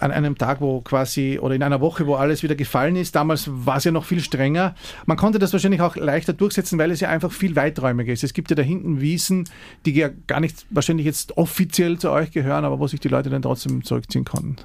an 0.00 0.10
einem 0.10 0.36
Tag, 0.36 0.60
wo 0.60 0.80
quasi, 0.80 1.38
oder 1.40 1.54
in 1.54 1.62
einer 1.62 1.80
Woche, 1.80 2.06
wo 2.06 2.14
alles 2.14 2.42
wieder 2.42 2.54
gefallen 2.54 2.96
ist. 2.96 3.14
Damals 3.14 3.48
war 3.48 3.76
es 3.76 3.84
ja 3.84 3.92
noch 3.92 4.04
viel 4.04 4.20
strenger. 4.20 4.74
Man 5.06 5.16
konnte 5.16 5.38
das 5.38 5.52
wahrscheinlich 5.52 5.80
auch 5.80 5.96
leichter 5.96 6.32
durchsetzen, 6.32 6.78
weil 6.78 6.90
es 6.90 7.00
ja 7.00 7.08
einfach 7.08 7.32
viel 7.32 7.56
weiträumiger 7.56 8.12
ist. 8.12 8.24
Es 8.24 8.34
gibt 8.34 8.50
ja 8.50 8.56
da 8.56 8.62
hinten 8.62 9.00
Wiesen, 9.00 9.48
die 9.86 9.92
ja 9.94 10.10
gar 10.26 10.40
nicht 10.40 10.66
wahrscheinlich 10.70 11.06
jetzt 11.06 11.36
offiziell 11.36 11.98
zu 11.98 12.10
euch 12.10 12.30
gehören, 12.30 12.64
aber 12.64 12.78
wo 12.78 12.86
sich 12.86 13.00
die 13.00 13.08
Leute 13.08 13.30
dann 13.30 13.42
trotzdem 13.42 13.84
zurückziehen 13.84 14.24
konnten. 14.24 14.56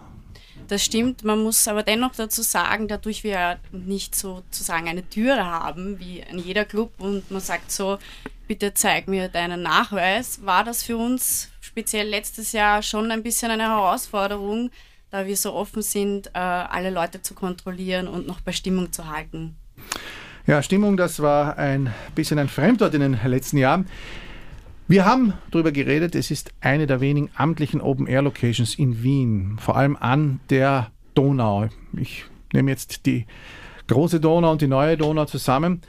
Das 0.70 0.86
stimmt, 0.86 1.24
man 1.24 1.42
muss 1.42 1.68
aber 1.68 1.82
dennoch 1.82 2.14
dazu 2.16 2.44
sagen, 2.44 2.88
dadurch 2.88 3.24
wir 3.24 3.58
nicht 3.72 4.14
sozusagen 4.14 4.88
eine 4.88 5.08
Türe 5.10 5.44
haben, 5.44 6.00
wie 6.00 6.20
in 6.20 6.38
jeder 6.38 6.64
Club, 6.64 6.92
und 7.00 7.32
man 7.32 7.42
sagt 7.42 7.72
so, 7.72 7.98
bitte 8.48 8.76
zeig 8.76 9.08
mir 9.08 9.30
deinen 9.30 9.64
Nachweis, 9.64 10.46
war 10.46 10.64
das 10.64 10.84
für 10.84 10.96
uns 10.96 11.50
speziell 11.60 12.08
letztes 12.08 12.52
Jahr 12.52 12.84
schon 12.84 13.10
ein 13.10 13.24
bisschen 13.24 13.50
eine 13.50 13.64
Herausforderung, 13.64 14.70
da 15.12 15.26
wir 15.26 15.38
so 15.38 15.54
offen 15.54 15.82
sind, 15.82 16.28
äh, 16.28 16.40
alle 16.40 16.90
Leute 16.90 17.22
zu 17.22 17.34
kontrollieren 17.34 18.08
und 18.08 18.28
noch 18.28 18.42
bei 18.42 18.52
Stimmung 18.52 18.92
zu 18.92 19.10
halten. 19.10 19.56
Ja, 20.46 20.64
Stimmung, 20.64 20.98
das 20.98 21.22
war 21.22 21.58
ein 21.58 21.94
bisschen 22.16 22.40
ein 22.40 22.48
Fremdwort 22.48 22.94
in 22.94 23.02
den 23.02 23.20
letzten 23.24 23.58
Jahren. 23.58 23.88
Wir 24.88 25.06
haben 25.06 25.34
darüber 25.52 25.72
geredet, 25.72 26.16
es 26.16 26.32
ist 26.32 26.52
eine 26.62 26.88
der 26.88 27.00
wenigen 27.00 27.30
amtlichen 27.36 27.80
Open-Air-Locations 27.80 28.74
in 28.74 29.04
Wien, 29.04 29.58
vor 29.60 29.78
allem 29.78 29.96
an 29.96 30.40
der 30.50 30.90
Donau. 31.14 31.70
Ich 31.96 32.26
nehme 32.54 32.72
jetzt 32.72 33.06
die 33.06 33.28
große 33.86 34.20
Donau 34.20 34.52
und 34.52 34.62
die 34.62 34.68
neue 34.68 34.98
Donau 34.98 35.26
zusammen. 35.26 35.82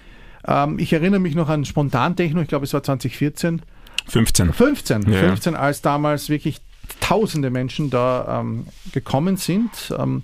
Ähm, 0.47 0.79
ich 0.79 0.93
erinnere 0.93 1.21
mich 1.21 1.35
noch 1.35 1.49
an 1.49 1.65
Spontantechno, 1.65 2.43
ich 2.43 2.49
glaube 2.49 2.67
es 2.67 2.75
war 2.75 2.83
2014. 2.83 3.63
15. 4.07 4.53
15, 4.53 5.03
ja. 5.11 5.21
15 5.21 5.55
als 5.55 5.81
damals 5.83 6.29
wirklich 6.29 6.61
tausende 7.01 7.51
Menschen 7.51 7.91
da 7.91 8.41
ähm, 8.41 8.67
gekommen 8.93 9.37
sind. 9.37 9.71
Ähm, 9.97 10.23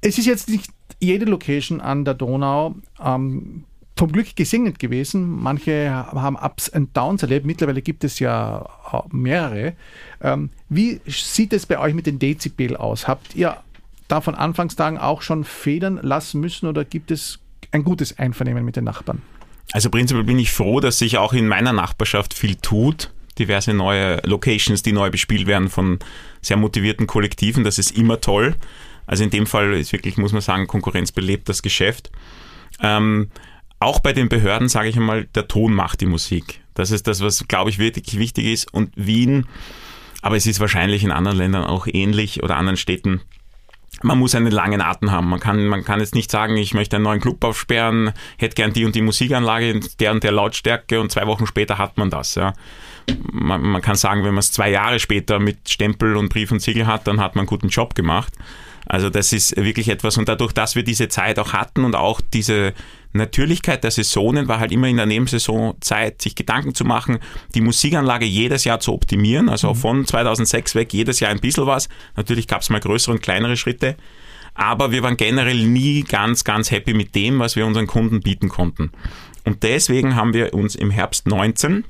es 0.00 0.18
ist 0.18 0.26
jetzt 0.26 0.48
nicht 0.48 0.70
jede 0.98 1.26
Location 1.26 1.80
an 1.80 2.04
der 2.04 2.14
Donau 2.14 2.74
ähm, 3.04 3.64
vom 3.96 4.12
Glück 4.12 4.34
gesegnet 4.34 4.78
gewesen. 4.78 5.42
Manche 5.42 5.90
haben 5.90 6.36
Ups 6.36 6.70
und 6.70 6.96
Downs 6.96 7.22
erlebt. 7.22 7.44
Mittlerweile 7.44 7.82
gibt 7.82 8.02
es 8.02 8.18
ja 8.18 8.66
mehrere. 9.10 9.74
Ähm, 10.22 10.50
wie 10.70 11.00
sieht 11.06 11.52
es 11.52 11.66
bei 11.66 11.78
euch 11.78 11.92
mit 11.92 12.06
den 12.06 12.18
Dezibel 12.18 12.76
aus? 12.76 13.06
Habt 13.06 13.34
ihr 13.34 13.58
da 14.08 14.20
von 14.20 14.34
Anfangstagen 14.34 14.98
auch 14.98 15.22
schon 15.22 15.44
federn 15.44 16.00
lassen 16.02 16.40
müssen 16.40 16.66
oder 16.66 16.84
gibt 16.84 17.10
es 17.10 17.40
ein 17.72 17.84
gutes 17.84 18.18
Einvernehmen 18.18 18.64
mit 18.64 18.76
den 18.76 18.84
Nachbarn? 18.84 19.22
Also 19.72 19.90
prinzipiell 19.90 20.24
bin 20.24 20.38
ich 20.38 20.50
froh, 20.50 20.80
dass 20.80 20.98
sich 20.98 21.18
auch 21.18 21.32
in 21.32 21.46
meiner 21.46 21.72
Nachbarschaft 21.72 22.34
viel 22.34 22.56
tut. 22.56 23.12
Diverse 23.40 23.74
neue 23.74 24.20
Locations, 24.24 24.82
die 24.82 24.92
neu 24.92 25.10
bespielt 25.10 25.46
werden 25.46 25.68
von 25.68 25.98
sehr 26.40 26.56
motivierten 26.56 27.06
Kollektiven. 27.06 27.64
Das 27.64 27.78
ist 27.78 27.96
immer 27.96 28.20
toll. 28.20 28.54
Also 29.06 29.24
in 29.24 29.30
dem 29.30 29.46
Fall 29.46 29.74
ist 29.74 29.92
wirklich, 29.92 30.16
muss 30.16 30.32
man 30.32 30.42
sagen, 30.42 30.66
Konkurrenz 30.66 31.10
belebt 31.10 31.48
das 31.48 31.62
Geschäft. 31.62 32.10
Ähm, 32.80 33.30
auch 33.80 33.98
bei 34.00 34.12
den 34.12 34.28
Behörden, 34.28 34.68
sage 34.68 34.88
ich 34.88 34.96
einmal, 34.96 35.24
der 35.34 35.48
Ton 35.48 35.72
macht 35.72 36.00
die 36.02 36.06
Musik. 36.06 36.60
Das 36.74 36.90
ist 36.90 37.06
das, 37.06 37.20
was, 37.20 37.48
glaube 37.48 37.70
ich, 37.70 37.78
wirklich 37.78 38.18
wichtig 38.18 38.46
ist. 38.46 38.72
Und 38.72 38.92
Wien, 38.94 39.46
aber 40.22 40.36
es 40.36 40.46
ist 40.46 40.60
wahrscheinlich 40.60 41.02
in 41.02 41.10
anderen 41.10 41.38
Ländern 41.38 41.64
auch 41.64 41.86
ähnlich 41.90 42.42
oder 42.42 42.56
anderen 42.56 42.76
Städten, 42.76 43.20
man 44.02 44.18
muss 44.18 44.34
einen 44.34 44.50
langen 44.50 44.80
Atem 44.80 45.10
haben. 45.10 45.28
Man 45.28 45.40
kann, 45.40 45.66
man 45.66 45.84
kann 45.84 46.00
jetzt 46.00 46.14
nicht 46.14 46.30
sagen, 46.30 46.56
ich 46.56 46.74
möchte 46.74 46.96
einen 46.96 47.04
neuen 47.04 47.20
Club 47.20 47.42
aufsperren, 47.44 48.12
hätte 48.38 48.54
gern 48.54 48.72
die 48.72 48.84
und 48.84 48.94
die 48.94 49.02
Musikanlage 49.02 49.70
in 49.70 49.86
der 49.98 50.12
und 50.12 50.24
der 50.24 50.32
Lautstärke 50.32 51.00
und 51.00 51.12
zwei 51.12 51.26
Wochen 51.26 51.46
später 51.46 51.78
hat 51.78 51.98
man 51.98 52.10
das. 52.10 52.34
Ja. 52.34 52.54
Man, 53.32 53.62
man 53.62 53.82
kann 53.82 53.96
sagen, 53.96 54.24
wenn 54.24 54.34
man 54.34 54.40
es 54.40 54.52
zwei 54.52 54.70
Jahre 54.70 54.98
später 54.98 55.38
mit 55.38 55.68
Stempel 55.68 56.16
und 56.16 56.28
Brief 56.30 56.50
und 56.52 56.60
Siegel 56.60 56.86
hat, 56.86 57.06
dann 57.06 57.20
hat 57.20 57.34
man 57.34 57.42
einen 57.42 57.48
guten 57.48 57.68
Job 57.68 57.94
gemacht. 57.94 58.32
Also 58.86 59.10
das 59.10 59.32
ist 59.32 59.56
wirklich 59.56 59.88
etwas 59.88 60.16
und 60.16 60.28
dadurch, 60.28 60.52
dass 60.52 60.74
wir 60.74 60.82
diese 60.82 61.08
Zeit 61.08 61.38
auch 61.38 61.52
hatten 61.52 61.84
und 61.84 61.94
auch 61.94 62.20
diese 62.20 62.74
Natürlichkeit 63.12 63.82
der 63.82 63.90
Saisonen 63.90 64.46
war 64.48 64.60
halt 64.60 64.72
immer 64.72 64.88
in 64.88 64.96
der 64.96 65.06
Nebensaison 65.06 65.74
Zeit, 65.80 66.22
sich 66.22 66.34
Gedanken 66.34 66.74
zu 66.74 66.84
machen, 66.84 67.18
die 67.54 67.60
Musikanlage 67.60 68.24
jedes 68.24 68.64
Jahr 68.64 68.80
zu 68.80 68.92
optimieren. 68.92 69.48
Also 69.48 69.70
mhm. 69.70 69.76
von 69.76 70.06
2006 70.06 70.74
weg 70.74 70.92
jedes 70.92 71.20
Jahr 71.20 71.30
ein 71.30 71.40
bisschen 71.40 71.66
was. 71.66 71.88
Natürlich 72.16 72.46
gab 72.46 72.62
es 72.62 72.70
mal 72.70 72.80
größere 72.80 73.12
und 73.12 73.22
kleinere 73.22 73.56
Schritte. 73.56 73.96
Aber 74.54 74.92
wir 74.92 75.02
waren 75.02 75.16
generell 75.16 75.66
nie 75.66 76.02
ganz, 76.02 76.44
ganz 76.44 76.70
happy 76.70 76.94
mit 76.94 77.14
dem, 77.14 77.38
was 77.38 77.56
wir 77.56 77.66
unseren 77.66 77.86
Kunden 77.86 78.20
bieten 78.20 78.48
konnten. 78.48 78.92
Und 79.44 79.62
deswegen 79.62 80.16
haben 80.16 80.34
wir 80.34 80.54
uns 80.54 80.74
im 80.74 80.90
Herbst 80.90 81.26
19 81.26 81.84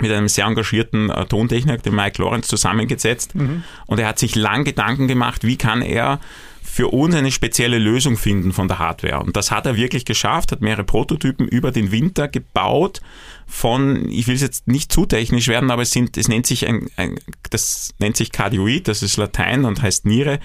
mit 0.00 0.12
einem 0.12 0.28
sehr 0.28 0.46
engagierten 0.46 1.10
äh, 1.10 1.24
Tontechniker, 1.24 1.78
dem 1.78 1.96
Mike 1.96 2.22
Lorenz, 2.22 2.46
zusammengesetzt. 2.48 3.34
Mhm. 3.34 3.64
Und 3.86 3.98
er 3.98 4.08
hat 4.08 4.18
sich 4.18 4.34
lang 4.36 4.64
Gedanken 4.64 5.08
gemacht, 5.08 5.44
wie 5.44 5.56
kann 5.56 5.82
er 5.82 6.20
für 6.68 6.88
uns 6.88 7.14
eine 7.14 7.32
spezielle 7.32 7.78
Lösung 7.78 8.16
finden 8.16 8.52
von 8.52 8.68
der 8.68 8.78
Hardware. 8.78 9.20
Und 9.20 9.36
das 9.36 9.50
hat 9.50 9.64
er 9.64 9.76
wirklich 9.76 10.04
geschafft, 10.04 10.52
hat 10.52 10.60
mehrere 10.60 10.84
Prototypen 10.84 11.48
über 11.48 11.72
den 11.72 11.90
Winter 11.90 12.28
gebaut 12.28 13.00
von, 13.46 14.08
ich 14.10 14.26
will 14.26 14.34
es 14.34 14.42
jetzt 14.42 14.68
nicht 14.68 14.92
zu 14.92 15.06
technisch 15.06 15.48
werden, 15.48 15.70
aber 15.70 15.82
es 15.82 15.92
sind, 15.92 16.18
es 16.18 16.28
nennt 16.28 16.46
sich 16.46 16.68
ein, 16.68 16.88
ein 16.96 17.18
das 17.50 17.94
nennt 17.98 18.18
sich 18.18 18.30
Cardioid, 18.30 18.86
das 18.86 19.02
ist 19.02 19.16
Latein 19.16 19.64
und 19.64 19.80
heißt 19.80 20.04
Niere. 20.04 20.40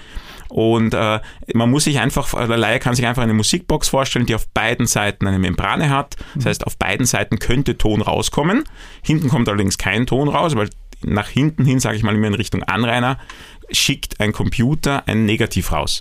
Und 0.48 0.94
äh, 0.94 1.20
man 1.52 1.70
muss 1.70 1.84
sich 1.84 1.98
einfach, 1.98 2.32
der 2.32 2.56
Laie 2.56 2.78
kann 2.78 2.94
sich 2.94 3.06
einfach 3.06 3.22
eine 3.22 3.34
Musikbox 3.34 3.88
vorstellen, 3.88 4.24
die 4.24 4.34
auf 4.34 4.48
beiden 4.48 4.86
Seiten 4.86 5.26
eine 5.26 5.38
Membrane 5.38 5.90
hat. 5.90 6.16
Das 6.36 6.46
heißt, 6.46 6.66
auf 6.66 6.78
beiden 6.78 7.04
Seiten 7.04 7.38
könnte 7.38 7.76
Ton 7.76 8.00
rauskommen. 8.00 8.64
Hinten 9.02 9.28
kommt 9.28 9.48
allerdings 9.48 9.76
kein 9.76 10.06
Ton 10.06 10.28
raus, 10.28 10.56
weil 10.56 10.70
nach 11.02 11.28
hinten 11.28 11.66
hin, 11.66 11.80
sage 11.80 11.96
ich 11.96 12.02
mal, 12.02 12.14
immer 12.14 12.28
in 12.28 12.34
Richtung 12.34 12.62
Anrainer, 12.62 13.18
schickt 13.74 14.20
ein 14.20 14.32
Computer 14.32 15.06
ein 15.06 15.24
Negativ 15.24 15.72
raus. 15.72 16.00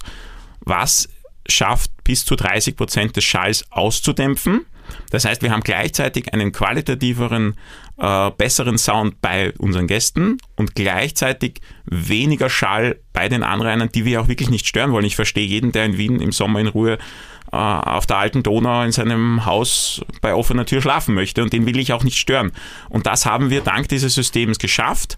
Was 0.61 1.09
schafft 1.47 1.91
bis 2.03 2.25
zu 2.25 2.35
30 2.35 2.75
Prozent 2.75 3.15
des 3.15 3.23
Schalls 3.23 3.65
auszudämpfen. 3.69 4.65
Das 5.09 5.25
heißt, 5.25 5.41
wir 5.41 5.51
haben 5.51 5.63
gleichzeitig 5.63 6.33
einen 6.33 6.51
qualitativeren, 6.51 7.55
äh, 7.97 8.31
besseren 8.31 8.77
Sound 8.77 9.21
bei 9.21 9.53
unseren 9.57 9.87
Gästen 9.87 10.37
und 10.55 10.75
gleichzeitig 10.75 11.61
weniger 11.85 12.49
Schall 12.49 12.99
bei 13.13 13.29
den 13.29 13.43
Anrainern, 13.43 13.89
die 13.93 14.05
wir 14.05 14.21
auch 14.21 14.27
wirklich 14.27 14.49
nicht 14.49 14.67
stören 14.67 14.91
wollen. 14.91 15.05
Ich 15.05 15.15
verstehe 15.15 15.45
jeden, 15.45 15.71
der 15.71 15.85
in 15.85 15.97
Wien 15.97 16.19
im 16.19 16.31
Sommer 16.31 16.59
in 16.59 16.67
Ruhe 16.67 16.97
äh, 17.51 17.55
auf 17.55 18.05
der 18.05 18.17
alten 18.17 18.43
Donau 18.43 18.83
in 18.83 18.91
seinem 18.91 19.45
Haus 19.45 20.01
bei 20.21 20.33
offener 20.33 20.65
Tür 20.65 20.81
schlafen 20.81 21.15
möchte 21.15 21.41
und 21.41 21.53
den 21.53 21.65
will 21.65 21.79
ich 21.79 21.93
auch 21.93 22.03
nicht 22.03 22.17
stören. 22.17 22.51
Und 22.89 23.07
das 23.07 23.25
haben 23.25 23.49
wir 23.49 23.61
dank 23.61 23.87
dieses 23.87 24.13
Systems 24.13 24.59
geschafft. 24.59 25.17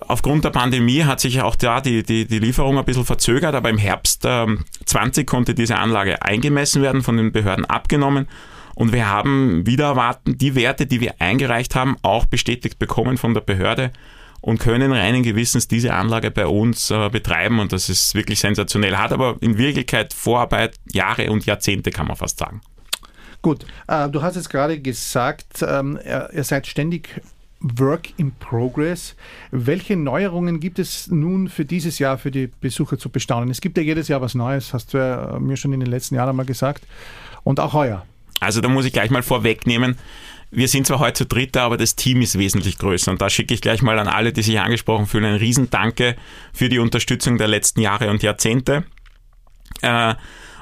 Aufgrund 0.00 0.44
der 0.44 0.50
Pandemie 0.50 1.04
hat 1.04 1.20
sich 1.20 1.40
auch 1.42 1.56
da 1.56 1.80
die, 1.80 2.02
die, 2.02 2.26
die 2.26 2.38
Lieferung 2.38 2.78
ein 2.78 2.84
bisschen 2.84 3.04
verzögert, 3.04 3.54
aber 3.54 3.70
im 3.70 3.78
Herbst 3.78 4.24
äh, 4.24 4.46
20 4.84 5.26
konnte 5.26 5.54
diese 5.54 5.76
Anlage 5.76 6.22
eingemessen 6.22 6.82
werden, 6.82 7.02
von 7.02 7.16
den 7.16 7.32
Behörden 7.32 7.64
abgenommen. 7.64 8.28
Und 8.74 8.92
wir 8.92 9.08
haben 9.08 9.66
wieder 9.66 9.86
erwarten, 9.86 10.38
die 10.38 10.54
Werte, 10.54 10.86
die 10.86 11.00
wir 11.00 11.14
eingereicht 11.18 11.74
haben, 11.74 11.96
auch 12.02 12.26
bestätigt 12.26 12.78
bekommen 12.78 13.18
von 13.18 13.34
der 13.34 13.40
Behörde 13.40 13.92
und 14.40 14.58
können 14.58 14.92
reinen 14.92 15.22
Gewissens 15.22 15.68
diese 15.68 15.92
Anlage 15.92 16.30
bei 16.30 16.46
uns 16.46 16.90
äh, 16.90 17.08
betreiben 17.10 17.60
und 17.60 17.72
das 17.72 17.88
ist 17.88 18.14
wirklich 18.14 18.40
sensationell. 18.40 18.96
Hat 18.96 19.12
aber 19.12 19.36
in 19.40 19.58
Wirklichkeit 19.58 20.14
Vorarbeit 20.14 20.76
Jahre 20.92 21.30
und 21.30 21.46
Jahrzehnte, 21.46 21.90
kann 21.90 22.06
man 22.06 22.16
fast 22.16 22.38
sagen. 22.38 22.62
Gut, 23.42 23.66
äh, 23.88 24.08
du 24.08 24.22
hast 24.22 24.36
jetzt 24.36 24.50
gerade 24.50 24.80
gesagt, 24.80 25.64
ähm, 25.66 25.98
ihr 26.04 26.44
seid 26.44 26.66
ständig 26.66 27.20
Work 27.60 28.18
in 28.18 28.32
Progress. 28.32 29.14
Welche 29.50 29.96
Neuerungen 29.96 30.60
gibt 30.60 30.78
es 30.78 31.08
nun 31.08 31.48
für 31.48 31.64
dieses 31.64 31.98
Jahr 31.98 32.18
für 32.18 32.30
die 32.30 32.48
Besucher 32.60 32.98
zu 32.98 33.10
bestaunen? 33.10 33.50
Es 33.50 33.60
gibt 33.60 33.76
ja 33.76 33.82
jedes 33.82 34.08
Jahr 34.08 34.20
was 34.20 34.34
Neues, 34.34 34.72
hast 34.72 34.94
du 34.94 34.98
ja 34.98 35.38
mir 35.38 35.56
schon 35.56 35.72
in 35.72 35.80
den 35.80 35.90
letzten 35.90 36.14
Jahren 36.14 36.30
einmal 36.30 36.46
gesagt. 36.46 36.86
Und 37.44 37.60
auch 37.60 37.72
heuer. 37.72 38.04
Also 38.40 38.60
da 38.60 38.68
muss 38.68 38.86
ich 38.86 38.92
gleich 38.92 39.10
mal 39.10 39.22
vorwegnehmen. 39.22 39.96
Wir 40.50 40.66
sind 40.66 40.86
zwar 40.86 40.98
heute 40.98 41.18
zu 41.18 41.26
dritter, 41.26 41.62
aber 41.62 41.76
das 41.76 41.94
Team 41.94 42.22
ist 42.22 42.38
wesentlich 42.38 42.78
größer. 42.78 43.12
Und 43.12 43.20
da 43.22 43.30
schicke 43.30 43.54
ich 43.54 43.60
gleich 43.60 43.82
mal 43.82 43.98
an 43.98 44.08
alle, 44.08 44.32
die 44.32 44.42
sich 44.42 44.58
angesprochen 44.58 45.06
fühlen, 45.06 45.26
ein 45.26 45.36
Riesendanke 45.36 46.16
für 46.52 46.68
die 46.68 46.78
Unterstützung 46.78 47.38
der 47.38 47.48
letzten 47.48 47.80
Jahre 47.80 48.10
und 48.10 48.22
Jahrzehnte. 48.22 48.84
Äh, 49.82 50.14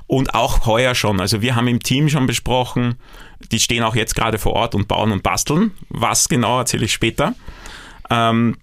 Und 0.08 0.34
auch 0.34 0.66
heuer 0.66 0.94
schon. 0.94 1.20
Also 1.20 1.42
wir 1.42 1.54
haben 1.54 1.68
im 1.68 1.80
Team 1.80 2.08
schon 2.08 2.26
besprochen, 2.26 2.96
die 3.52 3.60
stehen 3.60 3.84
auch 3.84 3.94
jetzt 3.94 4.16
gerade 4.16 4.38
vor 4.38 4.54
Ort 4.54 4.74
und 4.74 4.88
bauen 4.88 5.12
und 5.12 5.22
basteln. 5.22 5.72
Was 5.90 6.28
genau 6.28 6.58
erzähle 6.58 6.86
ich 6.86 6.92
später. 6.92 7.34
Ähm, 8.10 8.56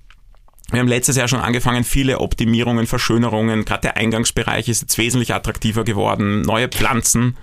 wir 0.71 0.79
haben 0.79 0.87
letztes 0.87 1.15
Jahr 1.15 1.27
schon 1.27 1.39
angefangen, 1.39 1.83
viele 1.83 2.19
Optimierungen, 2.19 2.87
Verschönerungen, 2.87 3.63
gerade 3.65 3.81
der 3.81 3.97
Eingangsbereich 3.97 4.67
ist 4.67 4.81
jetzt 4.81 4.97
wesentlich 4.97 5.33
attraktiver 5.33 5.83
geworden, 5.83 6.41
neue 6.41 6.67
Pflanzen, 6.67 7.37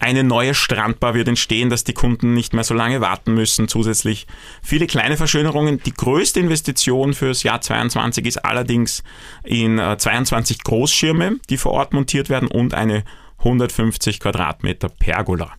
eine 0.00 0.22
neue 0.22 0.54
Strandbar 0.54 1.14
wird 1.14 1.26
entstehen, 1.26 1.70
dass 1.70 1.82
die 1.82 1.92
Kunden 1.92 2.34
nicht 2.34 2.52
mehr 2.52 2.62
so 2.62 2.72
lange 2.72 3.00
warten 3.00 3.34
müssen. 3.34 3.66
Zusätzlich 3.66 4.28
viele 4.62 4.86
kleine 4.86 5.16
Verschönerungen. 5.16 5.82
Die 5.82 5.92
größte 5.92 6.38
Investition 6.38 7.14
fürs 7.14 7.42
Jahr 7.42 7.60
22 7.60 8.24
ist 8.24 8.44
allerdings 8.44 9.02
in 9.42 9.78
22 9.78 10.56
äh, 10.56 10.60
Großschirme, 10.62 11.36
die 11.50 11.56
vor 11.56 11.72
Ort 11.72 11.94
montiert 11.94 12.28
werden 12.28 12.46
und 12.46 12.74
eine 12.74 13.02
150 13.38 14.20
Quadratmeter 14.20 14.88
Pergola. 14.88 15.52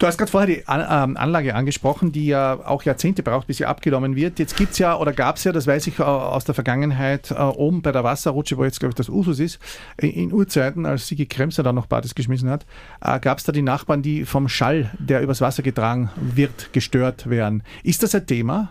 Du 0.00 0.06
hast 0.06 0.16
gerade 0.16 0.30
vorher 0.30 0.46
die 0.46 0.64
ähm, 0.66 1.18
Anlage 1.18 1.54
angesprochen, 1.54 2.10
die 2.10 2.28
ja 2.28 2.58
auch 2.64 2.82
Jahrzehnte 2.84 3.22
braucht, 3.22 3.48
bis 3.48 3.58
sie 3.58 3.66
abgenommen 3.66 4.16
wird. 4.16 4.38
Jetzt 4.38 4.56
gibt 4.56 4.72
es 4.72 4.78
ja 4.78 4.96
oder 4.96 5.12
gab 5.12 5.36
es 5.36 5.44
ja, 5.44 5.52
das 5.52 5.66
weiß 5.66 5.86
ich 5.88 5.98
äh, 5.98 6.02
aus 6.02 6.46
der 6.46 6.54
Vergangenheit, 6.54 7.30
äh, 7.30 7.34
oben 7.34 7.82
bei 7.82 7.92
der 7.92 8.02
Wasserrutsche, 8.02 8.56
wo 8.56 8.64
jetzt, 8.64 8.80
glaube 8.80 8.92
ich, 8.92 8.94
das 8.94 9.10
Usus 9.10 9.38
ist, 9.38 9.58
in 9.98 10.32
Urzeiten, 10.32 10.86
als 10.86 11.06
Sigi 11.06 11.26
Kremser 11.26 11.62
da 11.62 11.74
noch 11.74 11.84
Bades 11.84 12.14
geschmissen 12.14 12.48
hat, 12.48 12.64
äh, 13.02 13.20
gab 13.20 13.36
es 13.36 13.44
da 13.44 13.52
die 13.52 13.60
Nachbarn, 13.60 14.00
die 14.00 14.24
vom 14.24 14.48
Schall, 14.48 14.90
der 14.98 15.20
übers 15.20 15.42
Wasser 15.42 15.62
getragen 15.62 16.08
wird, 16.16 16.72
gestört 16.72 17.28
werden. 17.28 17.62
Ist 17.82 18.02
das 18.02 18.14
ein 18.14 18.26
Thema? 18.26 18.70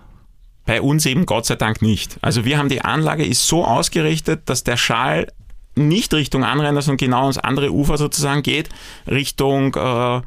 Bei 0.65 0.81
uns 0.81 1.05
eben 1.05 1.27
Gott 1.27 1.45
sei 1.45 1.57
Dank 1.57 1.83
nicht. 1.83 2.17
Also 2.21 2.43
wir 2.43 2.57
haben 2.57 2.69
die 2.69 2.81
Anlage 2.81 3.23
ist 3.23 3.45
so 3.45 3.63
ausgerichtet, 3.65 4.49
dass 4.49 4.63
der 4.63 4.77
Schall 4.77 5.27
nicht 5.88 6.13
Richtung 6.13 6.43
Anrainer, 6.43 6.81
sondern 6.81 6.98
genau 6.98 7.21
ans 7.21 7.38
andere 7.38 7.71
Ufer 7.71 7.98
sozusagen 7.98 8.43
geht, 8.43 8.69
Richtung 9.07 9.75
äh, 9.75 10.21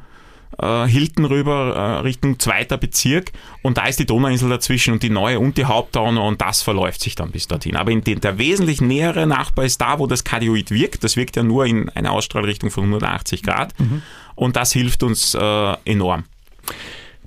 äh, 0.59 0.87
Hilton 0.87 1.25
rüber 1.25 1.75
äh, 1.75 1.99
Richtung 2.01 2.39
zweiter 2.39 2.77
Bezirk 2.77 3.31
und 3.61 3.77
da 3.77 3.85
ist 3.85 3.99
die 3.99 4.05
Donauinsel 4.05 4.49
dazwischen 4.49 4.93
und 4.93 5.03
die 5.03 5.09
neue 5.09 5.39
und 5.39 5.57
die 5.57 5.65
Hauptdonau 5.65 6.27
und 6.27 6.41
das 6.41 6.61
verläuft 6.61 7.01
sich 7.01 7.15
dann 7.15 7.31
bis 7.31 7.47
dorthin. 7.47 7.75
Aber 7.75 7.93
den, 7.93 8.21
der 8.21 8.37
wesentlich 8.37 8.81
nähere 8.81 9.25
Nachbar 9.25 9.65
ist 9.65 9.81
da, 9.81 9.99
wo 9.99 10.07
das 10.07 10.23
Kardioid 10.23 10.71
wirkt. 10.71 11.03
Das 11.03 11.15
wirkt 11.15 11.35
ja 11.35 11.43
nur 11.43 11.65
in 11.65 11.89
einer 11.89 12.11
Ausstrahlrichtung 12.11 12.69
von 12.71 12.83
180 12.83 13.43
Grad 13.43 13.77
mhm. 13.79 14.01
und 14.35 14.55
das 14.55 14.71
hilft 14.73 15.03
uns 15.03 15.33
äh, 15.35 15.73
enorm. 15.85 16.25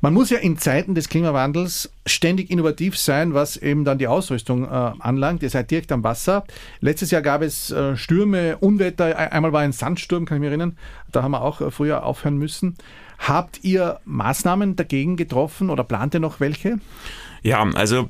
Man 0.07 0.15
muss 0.15 0.31
ja 0.31 0.39
in 0.39 0.57
Zeiten 0.57 0.95
des 0.95 1.09
Klimawandels 1.09 1.91
ständig 2.07 2.49
innovativ 2.49 2.97
sein, 2.97 3.35
was 3.35 3.57
eben 3.57 3.85
dann 3.85 3.99
die 3.99 4.07
Ausrüstung 4.07 4.63
äh, 4.63 4.69
anlangt. 4.69 5.43
Ihr 5.43 5.51
seid 5.51 5.69
direkt 5.73 5.91
am 5.91 6.05
Wasser. 6.05 6.45
Letztes 6.79 7.11
Jahr 7.11 7.23
gab 7.23 7.43
es 7.43 7.73
äh, 7.73 7.97
Stürme, 7.97 8.57
Unwetter. 8.59 9.33
Einmal 9.33 9.53
war 9.53 9.63
ein 9.63 9.73
Sandsturm, 9.73 10.25
kann 10.25 10.37
ich 10.37 10.43
mich 10.43 10.51
erinnern. 10.51 10.79
Da 11.11 11.25
haben 11.25 11.33
wir 11.33 11.43
auch 11.43 11.61
äh, 11.61 11.73
früher 11.73 12.05
aufhören 12.05 12.37
müssen. 12.37 12.77
Habt 13.19 13.65
ihr 13.65 13.99
Maßnahmen 14.05 14.77
dagegen 14.77 15.17
getroffen 15.17 15.71
oder 15.71 15.83
plant 15.83 16.15
ihr 16.15 16.21
noch 16.21 16.39
welche? 16.39 16.79
Ja, 17.43 17.69
also 17.75 18.09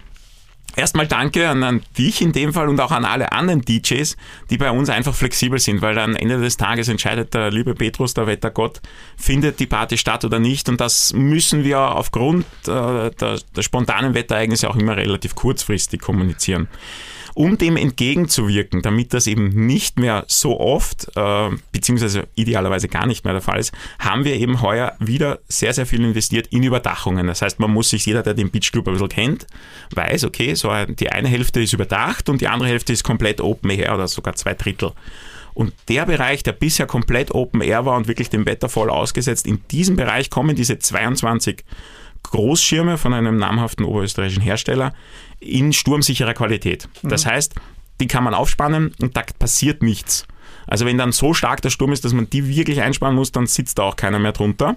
Erstmal 0.76 1.06
danke 1.06 1.48
an, 1.48 1.62
an, 1.62 1.82
dich 1.96 2.20
in 2.20 2.32
dem 2.32 2.52
Fall 2.52 2.68
und 2.68 2.78
auch 2.80 2.90
an 2.90 3.06
alle 3.06 3.32
anderen 3.32 3.62
DJs, 3.62 4.14
die 4.50 4.58
bei 4.58 4.70
uns 4.70 4.90
einfach 4.90 5.14
flexibel 5.14 5.58
sind, 5.58 5.80
weil 5.80 5.98
am 5.98 6.14
Ende 6.14 6.38
des 6.38 6.58
Tages 6.58 6.88
entscheidet 6.88 7.32
der 7.32 7.50
liebe 7.50 7.74
Petrus, 7.74 8.12
der 8.12 8.26
Wettergott, 8.26 8.82
findet 9.16 9.58
die 9.58 9.66
Party 9.66 9.96
statt 9.96 10.24
oder 10.26 10.38
nicht. 10.38 10.68
Und 10.68 10.80
das 10.82 11.14
müssen 11.14 11.64
wir 11.64 11.80
aufgrund 11.80 12.44
äh, 12.68 13.10
der, 13.10 13.40
der 13.56 13.62
spontanen 13.62 14.12
Wetterereignisse 14.12 14.68
auch 14.68 14.76
immer 14.76 14.98
relativ 14.98 15.34
kurzfristig 15.34 16.00
kommunizieren. 16.02 16.68
Um 17.36 17.58
dem 17.58 17.76
entgegenzuwirken, 17.76 18.80
damit 18.80 19.12
das 19.12 19.26
eben 19.26 19.66
nicht 19.66 19.98
mehr 19.98 20.24
so 20.26 20.58
oft, 20.58 21.06
äh, 21.16 21.50
beziehungsweise 21.70 22.26
idealerweise 22.34 22.88
gar 22.88 23.06
nicht 23.06 23.24
mehr 23.24 23.34
der 23.34 23.42
Fall 23.42 23.58
ist, 23.58 23.74
haben 23.98 24.24
wir 24.24 24.36
eben 24.36 24.62
heuer 24.62 24.94
wieder 25.00 25.40
sehr, 25.46 25.74
sehr 25.74 25.84
viel 25.84 26.02
investiert 26.02 26.46
in 26.46 26.62
Überdachungen. 26.62 27.26
Das 27.26 27.42
heißt, 27.42 27.60
man 27.60 27.70
muss 27.70 27.90
sich, 27.90 28.06
jeder, 28.06 28.22
der 28.22 28.32
den 28.32 28.50
Beach 28.50 28.72
Club 28.72 28.88
ein 28.88 28.94
bisschen 28.94 29.10
kennt, 29.10 29.46
weiß, 29.94 30.24
okay, 30.24 30.54
so 30.54 30.72
die 30.86 31.12
eine 31.12 31.28
Hälfte 31.28 31.60
ist 31.60 31.74
überdacht 31.74 32.30
und 32.30 32.40
die 32.40 32.48
andere 32.48 32.70
Hälfte 32.70 32.94
ist 32.94 33.04
komplett 33.04 33.42
Open 33.42 33.68
Air 33.68 33.94
oder 33.94 34.08
sogar 34.08 34.34
zwei 34.34 34.54
Drittel. 34.54 34.92
Und 35.52 35.74
der 35.88 36.06
Bereich, 36.06 36.42
der 36.42 36.52
bisher 36.52 36.86
komplett 36.86 37.32
Open 37.32 37.60
Air 37.60 37.84
war 37.84 37.98
und 37.98 38.08
wirklich 38.08 38.30
dem 38.30 38.46
Wetter 38.46 38.70
voll 38.70 38.88
ausgesetzt, 38.88 39.46
in 39.46 39.62
diesem 39.70 39.96
Bereich 39.96 40.30
kommen 40.30 40.56
diese 40.56 40.78
22 40.78 41.64
Großschirme 42.30 42.98
von 42.98 43.14
einem 43.14 43.36
namhaften 43.36 43.84
oberösterreichischen 43.84 44.42
Hersteller 44.42 44.92
in 45.40 45.72
sturmsicherer 45.72 46.34
Qualität. 46.34 46.88
Das 47.02 47.24
mhm. 47.24 47.30
heißt, 47.30 47.54
die 48.00 48.06
kann 48.06 48.24
man 48.24 48.34
aufspannen 48.34 48.92
und 49.00 49.16
da 49.16 49.22
passiert 49.38 49.82
nichts. 49.82 50.26
Also 50.66 50.84
wenn 50.84 50.98
dann 50.98 51.12
so 51.12 51.32
stark 51.32 51.62
der 51.62 51.70
Sturm 51.70 51.92
ist, 51.92 52.04
dass 52.04 52.12
man 52.12 52.28
die 52.28 52.48
wirklich 52.48 52.82
einspannen 52.82 53.16
muss, 53.16 53.32
dann 53.32 53.46
sitzt 53.46 53.78
da 53.78 53.84
auch 53.84 53.96
keiner 53.96 54.18
mehr 54.18 54.32
drunter. 54.32 54.76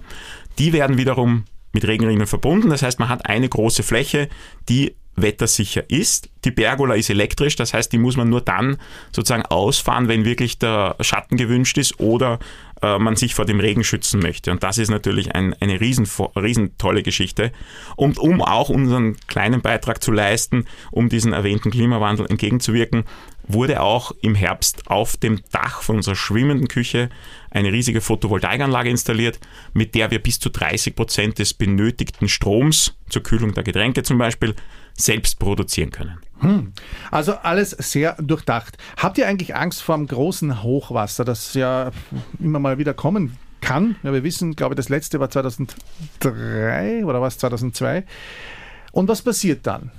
Die 0.60 0.74
werden 0.74 0.98
wiederum 0.98 1.46
mit 1.74 1.86
Regenringen 1.88 2.28
verbunden. 2.28 2.70
Das 2.70 2.84
heißt, 2.84 3.00
man 3.00 3.10
hat 3.10 3.26
eine 3.28 3.50
große 3.50 3.84
Fläche, 3.84 4.30
die 4.68 4.96
wettersicher 5.16 5.90
ist. 5.90 6.30
Die 6.46 6.52
Pergola 6.52 6.96
ist 6.96 7.10
elektrisch, 7.10 7.56
das 7.56 7.74
heißt, 7.74 7.92
die 7.92 7.98
muss 7.98 8.16
man 8.16 8.30
nur 8.30 8.42
dann 8.42 8.78
sozusagen 9.12 9.46
ausfahren, 9.46 10.08
wenn 10.08 10.26
wirklich 10.26 10.60
der 10.60 10.96
Schatten 11.02 11.38
gewünscht 11.38 11.78
ist 11.78 12.00
oder 12.00 12.40
äh, 12.82 12.98
man 12.98 13.16
sich 13.16 13.36
vor 13.36 13.46
dem 13.46 13.60
Regen 13.60 13.84
schützen 13.84 14.20
möchte. 14.20 14.52
Und 14.52 14.64
das 14.64 14.78
ist 14.78 14.90
natürlich 14.90 15.36
ein, 15.36 15.54
eine 15.60 15.80
riesen, 15.80 16.08
riesen 16.36 16.78
tolle 16.78 17.04
Geschichte. 17.04 17.52
Und 17.96 18.18
um 18.18 18.42
auch 18.42 18.70
unseren 18.70 19.18
kleinen 19.28 19.62
Beitrag 19.62 20.04
zu 20.04 20.12
leisten, 20.12 20.66
um 20.92 21.10
diesen 21.10 21.34
erwähnten 21.34 21.72
Klimawandel 21.72 22.26
entgegenzuwirken, 22.28 23.04
wurde 23.48 23.82
auch 23.82 24.12
im 24.22 24.36
Herbst 24.36 24.88
auf 24.88 25.18
dem 25.18 25.42
Dach 25.52 25.82
von 25.82 25.98
unserer 25.98 26.16
schwimmenden 26.16 26.68
Küche 26.68 27.10
eine 27.50 27.72
riesige 27.72 28.00
Photovoltaikanlage 28.00 28.90
installiert, 28.90 29.40
mit 29.74 29.96
der 29.96 30.12
wir 30.12 30.20
bis 30.20 30.40
zu 30.40 30.50
30 30.50 30.96
Prozent 30.96 31.40
des 31.40 31.56
benötigten 31.56 32.30
Stroms 32.30 32.96
zur 33.10 33.24
Kühlung 33.24 33.54
der 33.54 33.64
Getränke 33.64 34.04
zum 34.04 34.20
Beispiel 34.20 34.56
selbst 34.94 35.40
produzieren 35.40 35.90
können. 35.90 36.20
Hm. 36.42 36.74
Also 37.12 37.34
alles 37.34 37.72
sehr 37.72 38.16
durchdacht. 38.20 38.78
Habt 38.98 39.18
ihr 39.18 39.28
eigentlich 39.28 39.56
Angst 39.56 39.82
vor 39.82 39.96
einem 39.96 40.08
großen 40.08 40.64
Hochwasser, 40.64 41.26
das 41.26 41.54
ja 41.54 41.92
immer 42.40 42.60
mal 42.60 42.78
wieder 42.78 42.94
kommen 42.94 43.38
kann? 43.62 43.96
Ja, 44.04 44.14
wir 44.14 44.24
wissen, 44.24 44.56
glaube 44.56 44.74
ich, 44.74 44.78
das 44.78 44.90
letzte 44.90 45.20
war 45.20 45.30
2003 45.30 47.06
oder 47.06 47.22
was 47.22 47.38
2002. 47.38 48.06
Und 48.92 49.08
was 49.08 49.22
passiert 49.22 49.68
dann? 49.68 49.92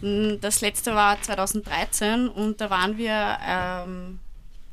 Hm, 0.00 0.38
das 0.40 0.60
letzte 0.60 0.94
war 0.94 1.20
2013 1.20 2.28
und 2.28 2.60
da 2.60 2.70
waren 2.70 2.98
wir 2.98 3.38
ähm, 3.46 4.18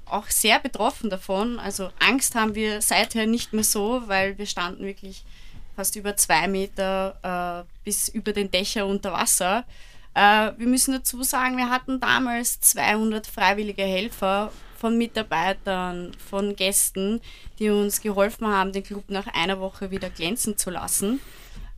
auch 0.06 0.28
sehr 0.28 0.60
betroffen 0.60 1.10
davon. 1.10 1.60
Also 1.60 1.90
Angst 2.00 2.36
haben 2.36 2.56
wir 2.56 2.82
seither 2.82 3.26
nicht 3.26 3.54
mehr 3.54 3.64
so, 3.64 4.04
weil 4.08 4.38
wir 4.38 4.46
standen 4.46 4.86
wirklich 4.86 5.24
fast 5.76 5.96
über 5.96 6.16
zwei 6.16 6.48
Meter 6.48 7.66
äh, 7.66 7.84
bis 7.84 8.10
über 8.10 8.34
den 8.34 8.52
Dächer 8.52 8.86
unter 8.86 9.12
Wasser. 9.14 9.66
Äh, 10.14 10.52
wir 10.58 10.68
müssen 10.68 10.94
dazu 10.94 11.24
sagen, 11.24 11.58
wir 11.58 11.70
hatten 11.70 12.00
damals 12.00 12.60
200 12.60 13.26
freiwillige 13.28 13.84
Helfer 13.84 14.52
von 14.78 14.98
Mitarbeitern, 14.98 16.12
von 16.30 16.56
Gästen, 16.56 17.22
die 17.60 17.70
uns 17.70 18.02
geholfen 18.02 18.48
haben, 18.48 18.74
den 18.74 18.84
Club 18.84 19.06
nach 19.08 19.28
einer 19.28 19.60
Woche 19.60 19.92
wieder 19.92 20.10
glänzen 20.10 20.58
zu 20.58 20.70
lassen. 20.70 21.20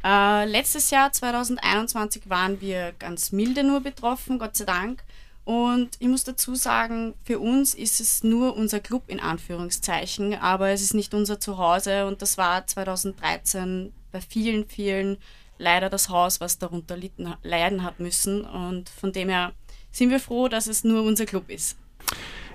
Äh, 0.03 0.45
letztes 0.45 0.89
Jahr, 0.91 1.11
2021, 1.11 2.29
waren 2.29 2.61
wir 2.61 2.93
ganz 2.99 3.31
milde 3.31 3.63
nur 3.63 3.81
betroffen, 3.81 4.39
Gott 4.39 4.55
sei 4.55 4.65
Dank. 4.65 5.03
Und 5.45 5.91
ich 5.99 6.07
muss 6.07 6.23
dazu 6.23 6.55
sagen, 6.55 7.13
für 7.23 7.39
uns 7.39 7.75
ist 7.75 7.99
es 7.99 8.23
nur 8.23 8.55
unser 8.55 8.79
Club 8.79 9.03
in 9.07 9.19
Anführungszeichen, 9.19 10.33
aber 10.33 10.69
es 10.69 10.81
ist 10.81 10.95
nicht 10.95 11.13
unser 11.13 11.39
Zuhause 11.39 12.07
und 12.07 12.23
das 12.23 12.39
war 12.39 12.65
2013 12.65 13.93
bei 14.11 14.21
vielen, 14.21 14.67
vielen 14.67 15.17
leider 15.57 15.89
das 15.89 16.09
Haus, 16.09 16.41
was 16.41 16.57
darunter 16.57 16.97
litten, 16.97 17.33
leiden 17.43 17.83
hat 17.83 17.99
müssen. 17.99 18.45
Und 18.45 18.89
von 18.89 19.11
dem 19.11 19.29
her 19.29 19.53
sind 19.91 20.09
wir 20.09 20.19
froh, 20.19 20.47
dass 20.47 20.67
es 20.67 20.83
nur 20.83 21.03
unser 21.03 21.25
Club 21.25 21.49
ist. 21.49 21.77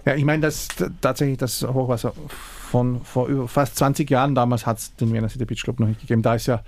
Ja, 0.05 0.15
ich 0.15 0.25
meine, 0.25 0.43
dass 0.43 0.69
tatsächlich 1.01 1.39
das 1.39 1.63
Hochwasser 1.63 2.13
von 2.29 3.05
vor 3.05 3.27
über 3.27 3.49
fast 3.49 3.77
20 3.77 4.09
Jahren 4.09 4.35
damals 4.35 4.65
hat 4.65 4.79
es 4.79 4.95
den 4.97 5.13
Vienna 5.13 5.29
City 5.29 5.45
Beach 5.45 5.63
Club 5.63 5.81
noch 5.81 5.89
nicht 5.89 6.01
gegeben. 6.01 6.23
Da 6.23 6.35
ist 6.35 6.47
ja 6.47 6.63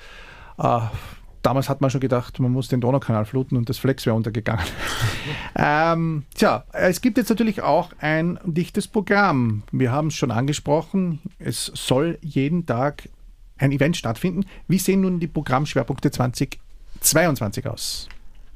äh, 0.59 0.81
damals 1.43 1.69
hat 1.69 1.81
man 1.81 1.91
schon 1.91 2.01
gedacht, 2.01 2.39
man 2.41 2.53
muss 2.53 2.69
den 2.69 2.81
Donaukanal 2.81 3.25
fluten 3.25 3.57
und 3.57 3.69
das 3.69 3.79
Flex 3.79 4.07
wäre 4.07 4.17
untergegangen. 4.17 4.65
ähm, 5.57 6.25
tja, 6.35 6.65
es 6.73 7.01
gibt 7.01 7.19
jetzt 7.19 7.29
natürlich 7.29 7.63
auch 7.63 7.91
ein 8.01 8.39
dichtes 8.45 8.89
Programm. 8.89 9.63
Wir 9.73 9.93
haben 9.93 10.09
es 10.09 10.15
schon 10.15 10.31
angesprochen. 10.31 11.21
Es 11.39 11.67
soll 11.67 12.19
jeden 12.23 12.67
Tag 12.67 13.09
ein 13.63 13.73
Event 13.73 13.97
stattfinden. 13.97 14.45
Wie 14.69 14.79
sehen 14.79 15.01
nun 15.01 15.21
die 15.21 15.27
Programmschwerpunkte 15.29 16.11
2022 16.11 17.67
aus? 17.67 18.09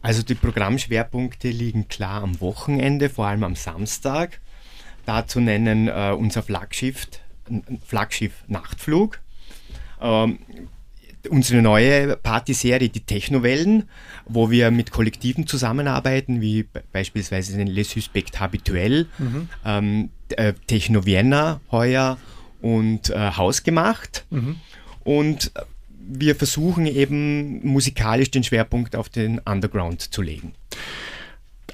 Also 0.02 0.22
die 0.22 0.34
Programmschwerpunkte 0.34 1.48
liegen 1.48 1.88
klar 1.88 2.22
am 2.22 2.40
Wochenende, 2.40 3.08
vor 3.08 3.26
allem 3.26 3.44
am 3.44 3.54
Samstag. 3.54 4.40
Dazu 5.04 5.40
nennen 5.40 5.88
äh, 5.88 6.14
unser 6.16 6.42
Flaggschiff, 6.42 7.06
Flaggschiff 7.84 8.32
Nachtflug. 8.48 9.20
Ähm, 10.00 10.38
unsere 11.28 11.62
neue 11.62 12.16
Partyserie, 12.16 12.88
die 12.88 13.00
Technowellen, 13.00 13.88
wo 14.26 14.50
wir 14.50 14.70
mit 14.70 14.90
Kollektiven 14.90 15.46
zusammenarbeiten, 15.46 16.40
wie 16.40 16.68
beispielsweise 16.92 17.56
den 17.56 17.66
Les 17.66 17.90
Suspects 17.90 18.38
Habituel. 18.38 19.08
Mhm. 19.18 19.48
Ähm, 19.64 20.10
äh, 20.30 20.52
Techno 20.66 21.06
Vienna 21.06 21.60
heuer 21.70 22.18
und 22.60 23.10
äh, 23.10 23.32
Hausgemacht. 23.32 24.24
Mhm. 24.30 24.56
Und 25.06 25.52
wir 25.88 26.34
versuchen 26.34 26.86
eben 26.86 27.64
musikalisch 27.64 28.32
den 28.32 28.42
Schwerpunkt 28.42 28.96
auf 28.96 29.08
den 29.08 29.38
Underground 29.38 30.02
zu 30.02 30.20
legen. 30.20 30.52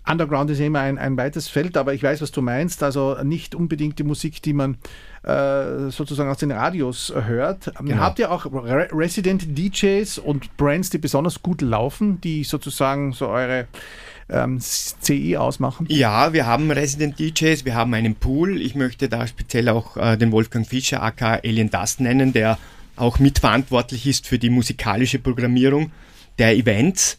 Underground 0.06 0.50
ist 0.50 0.60
immer 0.60 0.80
ein, 0.80 0.98
ein 0.98 1.16
weites 1.16 1.48
Feld, 1.48 1.78
aber 1.78 1.94
ich 1.94 2.02
weiß, 2.02 2.20
was 2.20 2.30
du 2.30 2.42
meinst. 2.42 2.82
Also 2.82 3.16
nicht 3.22 3.54
unbedingt 3.54 3.98
die 3.98 4.02
Musik, 4.02 4.42
die 4.42 4.52
man 4.52 4.76
äh, 5.22 5.90
sozusagen 5.90 6.28
aus 6.28 6.38
den 6.38 6.50
Radios 6.50 7.10
hört. 7.14 7.72
Genau. 7.78 7.96
Habt 7.96 8.18
ihr 8.18 8.30
auch 8.30 8.44
Re 8.44 8.88
Resident 8.92 9.56
DJs 9.56 10.18
und 10.18 10.54
Brands, 10.58 10.90
die 10.90 10.98
besonders 10.98 11.42
gut 11.42 11.62
laufen, 11.62 12.20
die 12.20 12.44
sozusagen 12.44 13.12
so 13.12 13.28
eure 13.28 13.66
ähm, 14.28 14.58
CI 14.60 15.38
ausmachen? 15.38 15.86
Ja, 15.88 16.34
wir 16.34 16.46
haben 16.46 16.70
Resident 16.70 17.18
DJs, 17.18 17.64
wir 17.64 17.74
haben 17.74 17.94
einen 17.94 18.14
Pool. 18.14 18.60
Ich 18.60 18.74
möchte 18.74 19.08
da 19.08 19.26
speziell 19.26 19.70
auch 19.70 19.96
äh, 19.96 20.18
den 20.18 20.32
Wolfgang 20.32 20.66
Fischer, 20.66 21.02
aka 21.02 21.40
Alien 21.44 21.70
Dust 21.70 22.00
nennen, 22.00 22.34
der 22.34 22.58
auch 22.96 23.18
mitverantwortlich 23.18 24.06
ist 24.06 24.26
für 24.26 24.38
die 24.38 24.50
musikalische 24.50 25.18
Programmierung 25.18 25.92
der 26.38 26.54
Events. 26.56 27.18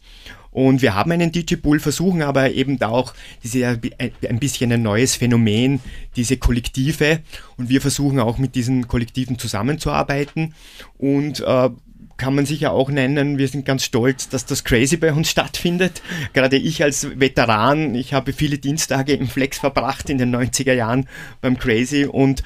Und 0.52 0.84
wir 0.84 0.94
haben 0.94 1.12
einen 1.12 1.32
DJ-Pool, 1.32 1.80
versuchen 1.80 2.22
aber 2.22 2.52
eben 2.52 2.80
auch 2.84 3.16
diese, 3.44 3.80
ein 4.30 4.40
bisschen 4.40 4.72
ein 4.72 4.84
neues 4.84 5.16
Phänomen, 5.16 5.80
diese 6.16 6.38
Kollektive. 6.38 7.22
Und 7.58 7.70
wir 7.70 7.82
versuchen 7.82 8.20
auch 8.20 8.38
mit 8.38 8.54
diesen 8.54 8.88
Kollektiven 8.88 9.40
zusammenzuarbeiten. 9.40 10.54
Und 11.00 11.40
äh, 11.40 11.70
kann 12.18 12.36
man 12.36 12.46
sicher 12.46 12.72
auch 12.72 12.92
nennen, 12.92 13.40
wir 13.40 13.48
sind 13.48 13.66
ganz 13.66 13.84
stolz, 13.84 14.30
dass 14.30 14.46
das 14.46 14.64
Crazy 14.64 14.98
bei 14.98 15.12
uns 15.12 15.30
stattfindet. 15.32 16.04
Gerade 16.34 16.58
ich 16.58 16.84
als 16.84 17.20
Veteran, 17.20 17.96
ich 17.96 18.14
habe 18.14 18.32
viele 18.32 18.60
Dienstage 18.60 19.14
im 19.14 19.28
Flex 19.28 19.58
verbracht 19.58 20.10
in 20.12 20.20
den 20.20 20.36
90er 20.36 20.74
Jahren 20.74 21.08
beim 21.42 21.58
Crazy 21.58 22.06
und 22.06 22.44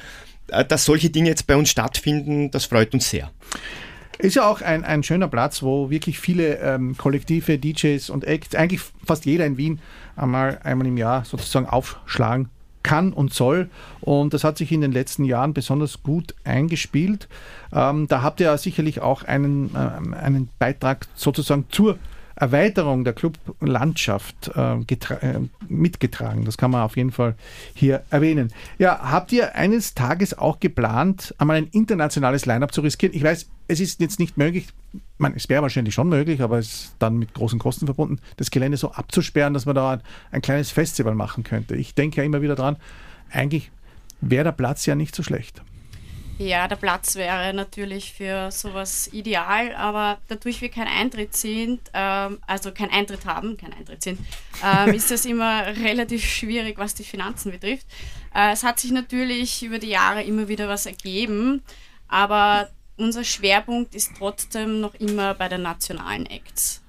dass 0.48 0.86
solche 0.86 1.10
Dinge 1.10 1.30
jetzt 1.30 1.48
bei 1.48 1.56
uns 1.56 1.70
stattfinden, 1.70 2.52
das 2.52 2.66
freut 2.66 2.94
uns 2.94 3.10
sehr. 3.10 3.32
Ist 4.20 4.36
ja 4.36 4.50
auch 4.50 4.62
ein, 4.62 4.84
ein 4.84 5.04
schöner 5.04 5.28
Platz, 5.28 5.62
wo 5.62 5.92
wirklich 5.92 6.20
viele 6.20 6.58
ähm, 6.58 6.98
Kollektive, 6.98 7.60
DJs 7.60 8.10
und 8.10 8.26
Acts, 8.26 8.56
eigentlich 8.56 8.82
fast 9.06 9.26
jeder 9.26 9.46
in 9.46 9.58
Wien 9.58 9.80
einmal, 10.16 10.60
einmal 10.64 10.88
im 10.88 10.98
Jahr 10.98 11.24
sozusagen 11.24 11.68
aufschlagen 11.68 12.50
kann 12.82 13.14
und 13.14 13.34
soll. 13.34 13.70
Und 14.02 14.34
das 14.34 14.44
hat 14.44 14.58
sich 14.58 14.72
in 14.72 14.82
den 14.82 14.92
letzten 14.92 15.24
Jahren 15.24 15.54
besonders 15.54 16.02
gut 16.02 16.34
eingespielt. 16.44 17.28
Ähm, 17.72 18.08
da 18.08 18.24
habt 18.24 18.40
ihr 18.40 18.58
sicherlich 18.58 19.02
auch 19.02 19.24
einen, 19.24 19.76
äh, 19.76 20.16
einen 20.16 20.50
Beitrag 20.58 21.06
sozusagen 21.14 21.66
zur 21.70 22.00
Erweiterung 22.40 23.04
der 23.04 23.14
Clublandschaft 23.14 24.52
äh, 24.56 24.74
äh, 24.76 25.40
mitgetragen. 25.68 26.46
Das 26.46 26.58
kann 26.58 26.72
man 26.72 26.84
auf 26.84 26.96
jeden 26.96 27.12
Fall 27.12 27.36
hier 27.74 28.04
erwähnen. 28.12 28.54
Ja, 28.78 29.00
habt 29.12 29.32
ihr 29.32 29.56
eines 29.56 29.96
Tages 29.96 30.38
auch 30.38 30.60
geplant, 30.60 31.34
einmal 31.40 31.58
ein 31.58 31.68
internationales 31.72 32.46
Line-up 32.46 32.74
zu 32.74 32.82
riskieren? 32.82 33.16
Ich 33.16 33.24
weiß, 33.24 33.48
es 33.68 33.80
ist 33.80 34.00
jetzt 34.00 34.20
nicht 34.20 34.38
möglich, 34.38 34.68
man, 35.18 35.34
es 35.36 35.50
wäre 35.50 35.64
wahrscheinlich 35.64 35.96
schon 35.96 36.10
möglich, 36.10 36.42
aber 36.42 36.60
es 36.60 36.68
ist 36.68 36.96
dann 37.00 37.18
mit 37.18 37.34
großen 37.34 37.58
Kosten 37.58 37.88
verbunden, 37.88 38.20
das 38.38 38.52
Gelände 38.52 38.78
so 38.78 38.92
abzusperren, 38.92 39.54
dass 39.54 39.66
man 39.66 39.76
da 39.76 39.94
ein, 39.94 40.02
ein 40.32 40.42
kleines 40.42 40.70
Festival 40.70 41.16
machen 41.16 41.44
könnte. 41.44 41.76
Ich 41.76 41.96
denke 41.96 42.18
ja 42.18 42.24
immer 42.24 42.44
wieder 42.44 42.56
dran, 42.56 42.78
eigentlich 43.32 43.72
wäre 44.22 44.46
der 44.46 44.52
Platz 44.52 44.86
ja 44.86 44.94
nicht 44.94 45.16
so 45.16 45.24
schlecht. 45.24 45.64
Ja, 46.40 46.68
der 46.68 46.76
Platz 46.76 47.16
wäre 47.16 47.52
natürlich 47.52 48.14
für 48.14 48.52
sowas 48.52 49.10
ideal, 49.12 49.74
aber 49.76 50.20
dadurch 50.28 50.62
wir 50.62 50.70
kein 50.70 50.88
Eintritt 50.88 51.36
sind, 51.36 51.82
ähm, 51.94 52.38
also 52.46 52.72
kein 52.72 52.92
Eintritt 52.92 53.26
haben, 53.26 53.58
kein 53.58 53.74
Eintritt 53.74 54.04
sind, 54.04 54.20
ähm, 54.64 54.94
ist 54.94 55.10
das 55.10 55.26
immer 55.26 55.66
relativ 55.84 56.24
schwierig, 56.24 56.78
was 56.78 56.94
die 56.94 57.04
Finanzen 57.04 57.52
betrifft. 57.52 57.88
Äh, 58.36 58.52
es 58.52 58.64
hat 58.64 58.80
sich 58.80 58.92
natürlich 58.92 59.64
über 59.64 59.80
die 59.80 59.90
Jahre 59.90 60.24
immer 60.24 60.48
wieder 60.48 60.68
was 60.68 60.86
ergeben, 60.86 61.64
aber 62.08 62.70
unser 62.98 63.24
Schwerpunkt 63.24 63.96
ist 63.96 64.12
trotzdem 64.18 64.80
noch 64.80 64.94
immer 64.96 65.34
bei 65.34 65.50
den 65.50 65.64
nationalen 65.64 66.28
Acts. 66.28 66.82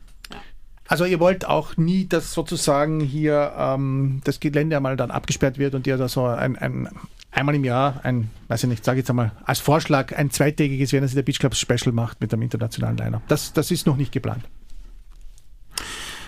Also 0.89 1.05
ihr 1.05 1.21
wollt 1.21 1.45
auch 1.45 1.77
nie, 1.77 2.07
dass 2.07 2.33
sozusagen 2.33 3.01
hier 3.01 3.53
ähm, 3.57 4.23
das 4.25 4.41
Gelände 4.41 4.77
einmal 4.77 4.97
dann 4.97 5.11
abgesperrt 5.11 5.59
wird 5.59 5.75
und 5.75 5.87
ihr 5.87 5.99
da 5.99 6.09
so 6.09 6.25
ein, 6.25 6.57
ein 6.57 6.89
einmal 7.31 7.55
im 7.55 7.65
Jahr 7.65 8.01
ein, 8.05 8.31
weiß 8.49 8.65
ich 8.65 8.71
nicht, 8.71 8.85
sage 8.85 8.99
jetzt 8.99 9.11
einmal 9.11 9.33
als 9.45 9.61
Vorschlag, 9.61 10.17
ein 10.17 10.31
zweitägiges 10.31 10.93
Wiener 10.93 11.07
der 11.07 11.23
Beach 11.23 11.39
Clubs 11.39 11.61
Special 11.61 11.93
macht 11.93 12.21
mit 12.21 12.33
dem 12.33 12.43
internationalen 12.43 12.97
Liner. 12.97 13.23
Das, 13.29 13.53
das 13.53 13.71
ist 13.71 13.87
noch 13.87 13.97
nicht 13.97 14.13
geplant. 14.13 14.45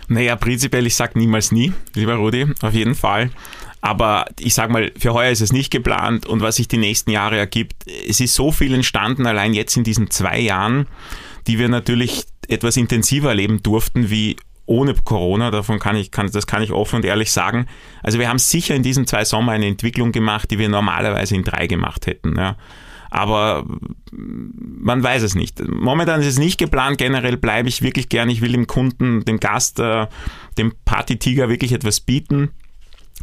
Naja, 0.09 0.35
prinzipiell, 0.37 0.87
ich 0.87 0.97
sage 0.97 1.19
niemals 1.19 1.53
nie, 1.53 1.73
lieber 1.95 2.15
Rudi, 2.15 2.47
auf 2.63 2.75
jeden 2.75 2.97
Fall. 2.97 3.31
Aber 3.81 4.27
ich 4.39 4.55
sage 4.55 4.73
mal, 4.73 4.93
für 4.99 5.15
heuer 5.15 5.31
ist 5.31 5.41
es 5.41 5.53
nicht 5.53 5.71
geplant 5.71 6.27
und 6.27 6.43
was 6.43 6.57
sich 6.57 6.69
die 6.69 6.79
nächsten 6.79 7.11
Jahre 7.11 7.39
ergibt, 7.39 7.85
es 8.09 8.21
ist 8.21 8.35
so 8.35 8.53
viel 8.53 8.75
entstanden, 8.75 9.27
allein 9.27 9.55
jetzt 9.55 9.77
in 9.77 9.85
diesen 9.85 10.11
zwei 10.11 10.39
Jahren, 10.39 10.87
die 11.47 11.59
wir 11.59 11.69
natürlich 11.69 12.25
etwas 12.49 12.77
intensiver 12.77 13.31
erleben 13.31 13.63
durften, 13.63 14.11
wie 14.11 14.37
ohne 14.67 14.95
Corona, 14.95 15.51
davon 15.51 15.79
kann 15.79 15.97
ich, 15.97 16.11
kann, 16.11 16.31
das 16.31 16.47
kann 16.47 16.63
ich 16.63 16.73
offen 16.73 16.97
und 16.97 17.05
ehrlich 17.05 17.33
sagen. 17.33 17.67
Also 18.03 18.19
wir 18.19 18.29
haben 18.29 18.39
sicher 18.39 18.75
in 18.75 18.83
diesen 18.83 19.07
zwei 19.07 19.25
Sommer 19.25 19.53
eine 19.53 19.67
Entwicklung 19.67 20.13
gemacht, 20.13 20.51
die 20.51 20.59
wir 20.59 20.69
normalerweise 20.69 21.35
in 21.35 21.45
drei 21.45 21.67
gemacht 21.67 22.07
hätten. 22.07 22.37
Ja. 22.37 22.57
Aber 23.11 23.67
man 24.13 25.03
weiß 25.03 25.23
es 25.23 25.35
nicht. 25.35 25.61
Momentan 25.69 26.21
ist 26.21 26.29
es 26.29 26.39
nicht 26.39 26.59
geplant. 26.59 26.99
Generell 26.99 27.37
bleibe 27.37 27.69
ich 27.69 27.83
wirklich 27.83 28.09
gern. 28.09 28.31
Ich 28.31 28.41
will 28.41 28.53
dem 28.53 28.69
Kunden, 28.69 29.25
dem 29.25 29.41
Gast, 29.41 29.81
äh, 29.81 30.07
dem 30.57 30.73
Partytiger 30.85 31.49
wirklich 31.49 31.73
etwas 31.73 32.01
bieten 32.01 32.51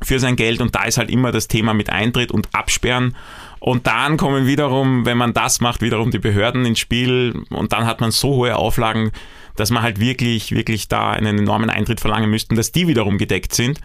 für 0.04 0.20
sein 0.20 0.36
Geld. 0.36 0.62
Und 0.62 0.76
da 0.76 0.84
ist 0.84 0.98
halt 0.98 1.10
immer 1.10 1.32
das 1.32 1.48
Thema 1.48 1.74
mit 1.74 1.90
Eintritt 1.90 2.32
und 2.32 2.54
Absperren. 2.54 3.16
Und 3.60 3.88
dann 3.88 4.18
kommen 4.18 4.46
wiederum, 4.46 5.06
wenn 5.06 5.18
man 5.18 5.34
das 5.34 5.62
macht, 5.62 5.82
wiederum 5.82 6.12
die 6.12 6.20
Behörden 6.20 6.66
ins 6.66 6.80
Spiel. 6.80 7.44
Und 7.50 7.72
dann 7.72 7.86
hat 7.86 8.02
man 8.02 8.12
so 8.12 8.36
hohe 8.36 8.58
Auflagen, 8.58 9.12
dass 9.58 9.72
man 9.72 9.84
halt 9.84 10.00
wirklich, 10.00 10.52
wirklich 10.52 10.88
da 10.88 11.12
einen 11.12 11.40
enormen 11.40 11.70
Eintritt 11.70 12.00
verlangen 12.00 12.30
müssten, 12.30 12.56
dass 12.56 12.72
die 12.72 12.88
wiederum 12.88 13.18
gedeckt 13.18 13.54
sind. 13.54 13.82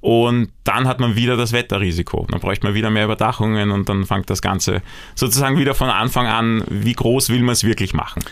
Und 0.00 0.50
dann 0.64 0.88
hat 0.88 0.98
man 0.98 1.14
wieder 1.14 1.36
das 1.36 1.52
Wetterrisiko. 1.52 2.26
Dann 2.30 2.40
bräuchte 2.40 2.66
man 2.66 2.74
wieder 2.74 2.90
mehr 2.90 3.04
Überdachungen 3.04 3.70
und 3.70 3.88
dann 3.88 4.04
fängt 4.04 4.30
das 4.30 4.42
Ganze 4.42 4.82
sozusagen 5.14 5.58
wieder 5.58 5.74
von 5.74 5.90
Anfang 5.90 6.26
an, 6.26 6.64
wie 6.68 6.94
groß 6.94 7.28
will 7.28 7.42
man 7.42 7.52
es 7.52 7.62
wirklich 7.62 7.94
machen. 7.94 8.24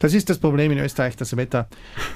Das 0.00 0.14
ist 0.14 0.30
das 0.30 0.38
Problem 0.38 0.70
in 0.70 0.78
Österreich, 0.78 1.16
das 1.16 1.36
Wetter. 1.36 1.68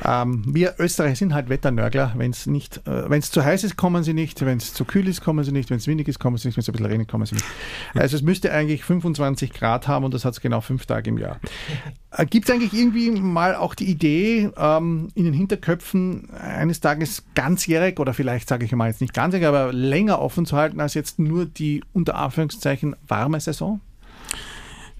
Ähm, 0.04 0.44
wir 0.46 0.74
Österreicher 0.78 1.16
sind 1.16 1.34
halt 1.34 1.48
Wetternörgler. 1.48 2.12
Wenn 2.16 2.30
es 2.30 2.46
nicht, 2.46 2.78
äh, 2.86 3.10
wenn 3.10 3.18
es 3.18 3.30
zu 3.30 3.44
heiß 3.44 3.64
ist, 3.64 3.76
kommen 3.76 4.04
sie 4.04 4.14
nicht. 4.14 4.44
Wenn 4.44 4.58
es 4.58 4.72
zu 4.72 4.84
kühl 4.84 5.08
ist, 5.08 5.20
kommen 5.20 5.44
sie 5.44 5.52
nicht. 5.52 5.70
Wenn 5.70 5.78
es 5.78 5.86
windig 5.86 6.08
ist, 6.08 6.18
kommen 6.18 6.36
sie 6.36 6.48
nicht. 6.48 6.56
Wenn 6.56 6.62
es 6.62 6.68
ein 6.68 6.72
bisschen 6.72 6.86
regnet, 6.86 7.08
kommen 7.08 7.26
sie 7.26 7.34
nicht. 7.34 7.46
Also 7.94 8.16
es 8.16 8.22
müsste 8.22 8.52
eigentlich 8.52 8.84
25 8.84 9.52
Grad 9.52 9.88
haben 9.88 10.04
und 10.04 10.14
das 10.14 10.24
hat 10.24 10.34
es 10.34 10.40
genau 10.40 10.60
fünf 10.60 10.86
Tage 10.86 11.10
im 11.10 11.18
Jahr. 11.18 11.40
Äh, 12.10 12.26
Gibt 12.26 12.48
es 12.48 12.54
eigentlich 12.54 12.72
irgendwie 12.72 13.10
mal 13.10 13.54
auch 13.54 13.74
die 13.74 13.86
Idee, 13.86 14.50
ähm, 14.56 15.08
in 15.14 15.24
den 15.24 15.34
Hinterköpfen 15.34 16.30
eines 16.30 16.80
Tages 16.80 17.24
ganzjährig 17.34 17.98
oder 17.98 18.14
vielleicht 18.14 18.48
sage 18.48 18.64
ich 18.64 18.72
mal 18.72 18.88
jetzt 18.88 19.00
nicht 19.00 19.14
ganzjährig, 19.14 19.46
aber 19.46 19.72
länger 19.72 20.20
offen 20.20 20.46
zu 20.46 20.56
halten 20.56 20.80
als 20.80 20.94
jetzt 20.94 21.18
nur 21.18 21.46
die 21.46 21.82
unter 21.92 22.16
Anführungszeichen 22.16 22.96
warme 23.06 23.40
Saison? 23.40 23.80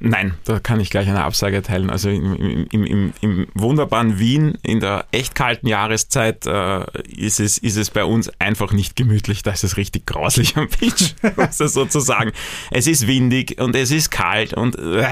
Nein, 0.05 0.35
da 0.47 0.59
kann 0.59 0.81
ich 0.81 0.91
gleich 0.91 1.09
eine 1.09 1.23
Absage 1.23 1.55
erteilen. 1.55 1.89
Also 1.89 2.11
im, 2.11 2.67
im, 2.73 2.85
im, 2.85 3.13
im 3.21 3.47
wunderbaren 3.55 4.19
Wien 4.19 4.59
in 4.65 4.81
der 4.81 5.07
echt 5.13 5.37
kalten 5.37 5.69
Jahreszeit 5.69 6.45
äh, 6.45 6.85
ist, 7.09 7.39
es, 7.39 7.57
ist 7.57 7.77
es 7.77 7.91
bei 7.91 8.03
uns 8.03 8.29
einfach 8.41 8.73
nicht 8.73 8.97
gemütlich. 8.97 9.45
Da 9.45 9.53
ist 9.53 9.63
es 9.63 9.77
richtig 9.77 10.05
grauslich 10.05 10.57
am 10.57 10.67
Beach, 10.67 11.15
also 11.37 11.67
sozusagen. 11.69 12.33
Es 12.73 12.89
ist 12.89 13.07
windig 13.07 13.61
und 13.61 13.77
es 13.77 13.93
ist 13.93 14.11
kalt 14.11 14.55
und 14.55 14.77
äh, 14.77 15.07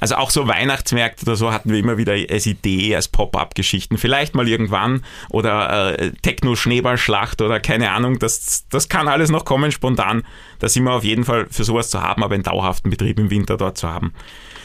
also 0.00 0.14
auch 0.14 0.30
so 0.30 0.48
Weihnachtsmärkte 0.48 1.26
oder 1.26 1.36
so 1.36 1.52
hatten 1.52 1.70
wir 1.70 1.78
immer 1.78 1.98
wieder 1.98 2.14
als 2.14 2.46
Idee, 2.46 2.96
als 2.96 3.08
Pop-up-Geschichten. 3.08 3.98
Vielleicht 3.98 4.34
mal 4.34 4.48
irgendwann 4.48 5.04
oder 5.28 5.98
äh, 5.98 6.12
Techno-Schneeballschlacht 6.22 7.42
oder 7.42 7.60
keine 7.60 7.90
Ahnung. 7.90 8.18
Das, 8.18 8.64
das 8.70 8.88
kann 8.88 9.06
alles 9.06 9.28
noch 9.28 9.44
kommen 9.44 9.70
spontan. 9.70 10.22
Da 10.60 10.68
sind 10.70 10.84
wir 10.84 10.92
auf 10.92 11.04
jeden 11.04 11.24
Fall 11.24 11.46
für 11.50 11.64
sowas 11.64 11.90
zu 11.90 12.00
haben, 12.00 12.24
aber 12.24 12.34
einen 12.34 12.44
dauerhaften 12.44 12.88
Betrieb 12.88 13.18
im 13.18 13.28
Winter 13.28 13.58
dort 13.58 13.76
zu 13.76 13.88
haben 13.88 14.14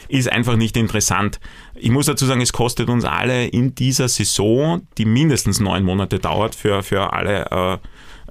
ist 0.08 0.32
einfach 0.32 0.56
nicht 0.56 0.78
interessant. 0.78 1.40
Ich 1.76 1.90
muss 1.90 2.06
dazu 2.06 2.26
sagen, 2.26 2.42
es 2.42 2.54
kostet 2.54 2.90
uns 2.90 3.06
alle 3.06 3.48
in 3.48 3.76
dieser 3.76 4.08
Saison, 4.08 4.88
die 4.98 5.06
mindestens 5.06 5.60
neun 5.60 5.84
Monate 5.84 6.20
dauert 6.20 6.56
für, 6.56 6.84
für 6.84 7.14
alle 7.14 7.80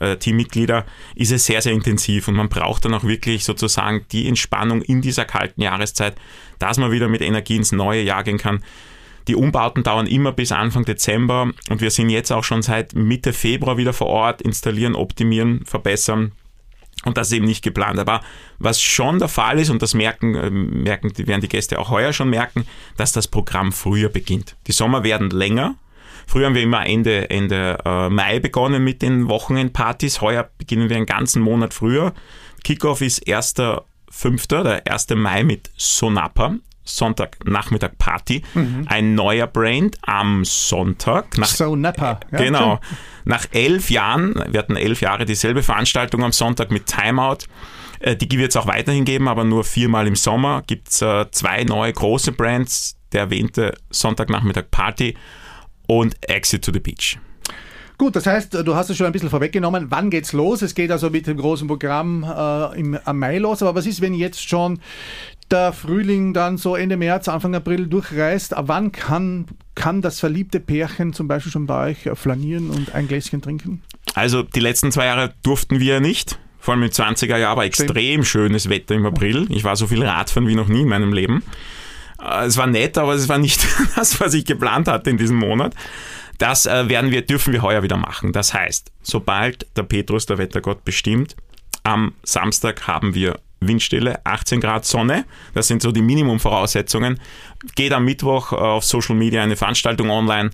äh, 0.00 0.12
äh, 0.12 0.16
Teammitglieder, 0.16 0.84
ist 1.14 1.32
es 1.32 1.46
sehr, 1.46 1.62
sehr 1.62 1.72
intensiv 1.72 2.28
und 2.28 2.34
man 2.34 2.48
braucht 2.48 2.84
dann 2.84 2.94
auch 2.94 3.04
wirklich 3.04 3.44
sozusagen 3.44 4.04
die 4.12 4.28
Entspannung 4.28 4.82
in 4.82 5.02
dieser 5.02 5.24
kalten 5.24 5.62
Jahreszeit, 5.62 6.16
dass 6.58 6.78
man 6.78 6.92
wieder 6.92 7.08
mit 7.08 7.22
Energie 7.22 7.56
ins 7.56 7.72
neue 7.72 8.02
Jahr 8.02 8.24
gehen 8.24 8.38
kann. 8.38 8.62
Die 9.26 9.36
Umbauten 9.36 9.82
dauern 9.82 10.06
immer 10.06 10.32
bis 10.32 10.52
Anfang 10.52 10.84
Dezember 10.84 11.50
und 11.70 11.80
wir 11.80 11.90
sind 11.90 12.10
jetzt 12.10 12.30
auch 12.30 12.44
schon 12.44 12.60
seit 12.60 12.94
Mitte 12.94 13.32
Februar 13.32 13.78
wieder 13.78 13.94
vor 13.94 14.08
Ort, 14.08 14.42
installieren, 14.42 14.94
optimieren, 14.94 15.64
verbessern 15.64 16.32
und 17.04 17.16
das 17.16 17.28
ist 17.28 17.34
eben 17.34 17.46
nicht 17.46 17.62
geplant. 17.62 17.98
Aber 17.98 18.20
was 18.58 18.80
schon 18.80 19.18
der 19.18 19.28
Fall 19.28 19.58
ist, 19.58 19.70
und 19.70 19.82
das 19.82 19.94
merken, 19.94 20.34
äh, 20.34 20.50
merken, 20.50 21.12
werden 21.26 21.40
die 21.40 21.48
Gäste 21.48 21.78
auch 21.78 21.90
heuer 21.90 22.12
schon 22.12 22.30
merken, 22.30 22.66
dass 22.96 23.12
das 23.12 23.28
Programm 23.28 23.72
früher 23.72 24.08
beginnt. 24.08 24.56
Die 24.66 24.72
Sommer 24.72 25.04
werden 25.04 25.30
länger. 25.30 25.76
Früher 26.26 26.46
haben 26.46 26.54
wir 26.54 26.62
immer 26.62 26.86
Ende, 26.86 27.28
Ende 27.30 27.78
äh, 27.84 28.08
Mai 28.08 28.40
begonnen 28.40 28.82
mit 28.82 29.02
den 29.02 29.28
Wochenendpartys. 29.28 30.20
Heuer 30.20 30.48
beginnen 30.58 30.88
wir 30.88 30.96
einen 30.96 31.06
ganzen 31.06 31.42
Monat 31.42 31.74
früher. 31.74 32.14
Kickoff 32.62 33.02
ist 33.02 33.26
1.5., 33.26 34.62
der 34.62 34.90
1. 34.90 35.10
Mai 35.10 35.44
mit 35.44 35.70
Sonapa. 35.76 36.56
Sonntagnachmittag 36.84 37.98
Party. 37.98 38.42
Mhm. 38.54 38.86
Ein 38.88 39.14
neuer 39.14 39.46
Brand 39.46 39.98
am 40.02 40.44
Sonntag. 40.44 41.36
Nach, 41.38 41.48
so 41.48 41.74
Napa. 41.76 42.20
Ja, 42.30 42.38
genau. 42.38 42.80
Schön. 42.82 42.98
Nach 43.24 43.46
elf 43.52 43.90
Jahren, 43.90 44.34
wir 44.48 44.58
hatten 44.58 44.76
elf 44.76 45.00
Jahre 45.00 45.24
dieselbe 45.24 45.62
Veranstaltung 45.62 46.22
am 46.22 46.32
Sonntag 46.32 46.70
mit 46.70 46.86
Timeout. 46.86 47.38
Äh, 48.00 48.16
die 48.16 48.38
wird 48.38 48.50
es 48.50 48.56
auch 48.56 48.66
weiterhin 48.66 49.04
geben, 49.04 49.28
aber 49.28 49.44
nur 49.44 49.64
viermal 49.64 50.06
im 50.06 50.16
Sommer. 50.16 50.62
Gibt 50.66 50.88
es 50.88 51.02
äh, 51.02 51.30
zwei 51.30 51.64
neue 51.64 51.92
große 51.92 52.32
Brands. 52.32 52.96
Der 53.12 53.22
erwähnte 53.22 53.74
Sonntagnachmittag 53.90 54.70
Party 54.70 55.16
und 55.86 56.16
Exit 56.28 56.64
to 56.64 56.72
the 56.72 56.80
Beach. 56.80 57.18
Gut, 57.96 58.16
das 58.16 58.26
heißt, 58.26 58.54
du 58.54 58.74
hast 58.74 58.90
es 58.90 58.96
schon 58.96 59.06
ein 59.06 59.12
bisschen 59.12 59.30
vorweggenommen. 59.30 59.86
Wann 59.90 60.10
geht's 60.10 60.32
los? 60.32 60.62
Es 60.62 60.74
geht 60.74 60.90
also 60.90 61.10
mit 61.10 61.28
dem 61.28 61.36
großen 61.36 61.68
Programm 61.68 62.24
äh, 62.24 62.80
im, 62.80 62.98
am 63.04 63.18
Mai 63.20 63.38
los. 63.38 63.62
Aber 63.62 63.76
was 63.76 63.86
ist, 63.86 64.00
wenn 64.00 64.14
jetzt 64.14 64.48
schon 64.48 64.80
der 65.50 65.72
Frühling 65.72 66.34
dann 66.34 66.56
so 66.56 66.76
Ende 66.76 66.96
März, 66.96 67.28
Anfang 67.28 67.54
April 67.54 67.86
durchreist? 67.86 68.54
Wann 68.56 68.92
kann, 68.92 69.46
kann 69.74 70.02
das 70.02 70.20
verliebte 70.20 70.60
Pärchen 70.60 71.12
zum 71.12 71.28
Beispiel 71.28 71.52
schon 71.52 71.66
bei 71.66 71.90
euch 71.90 72.08
flanieren 72.18 72.70
und 72.70 72.94
ein 72.94 73.08
Gläschen 73.08 73.42
trinken? 73.42 73.82
Also 74.14 74.42
die 74.42 74.60
letzten 74.60 74.92
zwei 74.92 75.06
Jahre 75.06 75.34
durften 75.42 75.80
wir 75.80 76.00
nicht. 76.00 76.38
Vor 76.58 76.74
allem 76.74 76.84
im 76.84 76.90
20er 76.90 77.36
Jahr 77.36 77.56
war 77.56 77.64
extrem 77.64 78.24
schönes 78.24 78.70
Wetter 78.70 78.94
im 78.94 79.04
April. 79.04 79.46
Ich 79.50 79.64
war 79.64 79.76
so 79.76 79.86
viel 79.86 80.02
Radfahren 80.02 80.48
wie 80.48 80.54
noch 80.54 80.68
nie 80.68 80.82
in 80.82 80.88
meinem 80.88 81.12
Leben. 81.12 81.42
Äh, 82.22 82.46
es 82.46 82.56
war 82.56 82.66
nett, 82.66 82.96
aber 82.96 83.12
es 83.14 83.28
war 83.28 83.38
nicht 83.38 83.66
das, 83.96 84.18
was 84.20 84.34
ich 84.34 84.44
geplant 84.44 84.88
hatte 84.88 85.10
in 85.10 85.18
diesem 85.18 85.36
Monat. 85.36 85.74
Das 86.38 86.66
äh, 86.66 86.88
werden 86.88 87.10
wir, 87.10 87.22
dürfen 87.22 87.52
wir 87.52 87.62
heuer 87.62 87.82
wieder 87.82 87.96
machen. 87.96 88.32
Das 88.32 88.54
heißt, 88.54 88.92
sobald 89.02 89.66
der 89.76 89.82
Petrus, 89.82 90.26
der 90.26 90.38
Wettergott, 90.38 90.84
bestimmt, 90.84 91.36
am 91.82 92.14
Samstag 92.22 92.88
haben 92.88 93.14
wir 93.14 93.38
Windstille, 93.68 94.20
18 94.24 94.60
Grad 94.60 94.84
Sonne. 94.84 95.24
Das 95.54 95.68
sind 95.68 95.82
so 95.82 95.92
die 95.92 96.02
Minimumvoraussetzungen. 96.02 97.20
Geht 97.74 97.92
am 97.92 98.04
Mittwoch 98.04 98.52
äh, 98.52 98.56
auf 98.56 98.84
Social 98.84 99.16
Media 99.16 99.42
eine 99.42 99.56
Veranstaltung 99.56 100.10
online. 100.10 100.50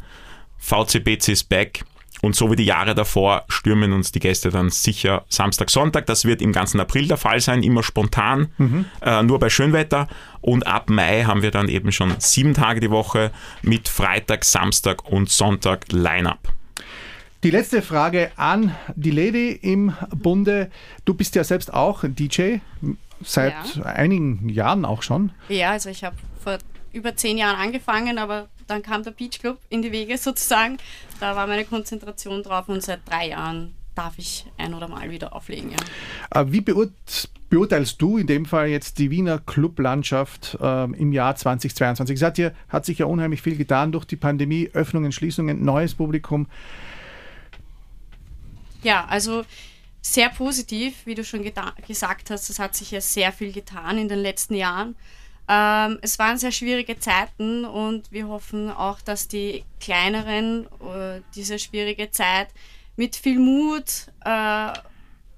VCBC 0.59 1.29
ist 1.29 1.49
back. 1.49 1.85
Und 2.23 2.37
so 2.37 2.51
wie 2.51 2.57
die 2.57 2.65
Jahre 2.65 2.95
davor 2.95 3.45
stürmen 3.49 3.93
uns 3.93 4.13
die 4.13 4.19
Gäste 4.19 4.51
dann 4.51 4.69
sicher 4.69 5.25
Samstag, 5.29 5.71
Sonntag. 5.71 6.07
Das 6.07 6.25
wird 6.25 6.43
im 6.43 6.53
ganzen 6.53 6.79
April 6.79 7.09
der 7.09 7.17
Fall 7.17 7.41
sein, 7.41 7.63
immer 7.63 7.83
spontan, 7.83 8.49
mhm. 8.59 8.85
äh, 9.01 9.23
nur 9.23 9.39
bei 9.39 9.49
Schönwetter. 9.49 10.07
Und 10.43 10.67
ab 10.67 10.91
Mai 10.91 11.25
haben 11.25 11.43
wir 11.43 11.51
dann 11.51 11.69
eben 11.69 11.93
schon 11.93 12.15
sieben 12.19 12.53
Tage 12.53 12.81
die 12.81 12.91
Woche 12.91 13.33
mit 13.63 13.89
Freitag, 13.89 14.45
Samstag 14.45 15.11
und 15.11 15.31
Sonntag 15.31 15.91
Line-up. 15.93 16.53
Die 17.43 17.51
letzte 17.51 17.81
Frage 17.81 18.33
an 18.37 18.75
die 18.97 19.11
Lady 19.11 19.53
im 19.53 19.95
Bunde. 20.15 20.71
Du 21.07 21.15
bist 21.15 21.35
ja 21.35 21.43
selbst 21.43 21.73
auch 21.73 22.05
DJ, 22.07 22.59
seit 23.23 23.77
ja. 23.77 23.83
einigen 23.85 24.51
Jahren 24.51 24.85
auch 24.85 25.03
schon. 25.03 25.33
Ja, 25.49 25.71
also 25.71 25.89
ich 25.89 26.05
habe 26.05 26.17
vor 26.43 26.59
über 26.93 27.17
zehn 27.17 27.39
Jahren 27.39 27.57
angefangen, 27.57 28.19
aber 28.19 28.49
dann 28.67 28.83
kam 28.83 29.05
der 29.05 29.13
Beach 29.13 29.39
Club 29.39 29.59
in 29.71 29.81
die 29.81 29.91
Wege 29.91 30.19
sozusagen. 30.19 30.77
Da 31.19 31.35
war 31.35 31.47
meine 31.47 31.65
Konzentration 31.65 32.43
drauf 32.43 32.69
und 32.69 32.83
seit 32.83 33.09
drei 33.09 33.29
Jahren 33.29 33.75
darf 33.95 34.19
ich 34.19 34.45
ein 34.59 34.75
oder 34.75 34.89
mal 34.89 35.11
wieder 35.11 35.35
auflegen. 35.35 35.71
Ja. 35.71 36.43
Äh, 36.43 36.53
wie 36.53 36.61
beurteilst 36.61 38.03
du 38.03 38.19
in 38.19 38.27
dem 38.27 38.45
Fall 38.45 38.69
jetzt 38.69 38.99
die 38.99 39.11
Wiener 39.11 39.39
Clublandschaft 39.39 40.59
äh, 40.61 40.85
im 40.85 41.13
Jahr 41.13 41.37
2022? 41.37 42.17
Es 42.17 42.23
hat, 42.23 42.37
hier, 42.37 42.53
hat 42.69 42.85
sich 42.85 42.99
ja 42.99 43.07
unheimlich 43.07 43.41
viel 43.41 43.57
getan 43.57 43.93
durch 43.93 44.05
die 44.05 44.17
Pandemie, 44.17 44.69
Öffnungen, 44.75 45.11
Schließungen, 45.11 45.65
neues 45.65 45.95
Publikum. 45.95 46.47
Ja, 48.83 49.07
also 49.07 49.45
sehr 50.03 50.31
positiv, 50.31 50.95
wie 51.05 51.15
du 51.15 51.25
schon 51.25 51.43
gesagt 51.87 52.31
hast. 52.31 52.49
Es 52.49 52.59
hat 52.59 52.75
sich 52.75 52.91
ja 52.91 53.01
sehr 53.01 53.33
viel 53.33 53.53
getan 53.53 53.99
in 53.99 54.09
den 54.09 54.21
letzten 54.21 54.55
Jahren. 54.55 54.97
Ähm, 55.49 55.99
es 56.01 56.19
waren 56.19 56.39
sehr 56.39 56.53
schwierige 56.53 56.99
Zeiten 56.99 57.65
und 57.65 58.11
wir 58.13 58.29
hoffen 58.29 58.71
auch, 58.71 59.01
dass 59.01 59.29
die 59.29 59.65
kleineren 59.81 60.67
äh, 60.81 61.21
diese 61.35 61.59
schwierige 61.59 62.11
Zeit 62.11 62.49
mit 62.97 63.17
viel 63.17 63.39
Mut 63.39 64.07
äh, 64.25 64.73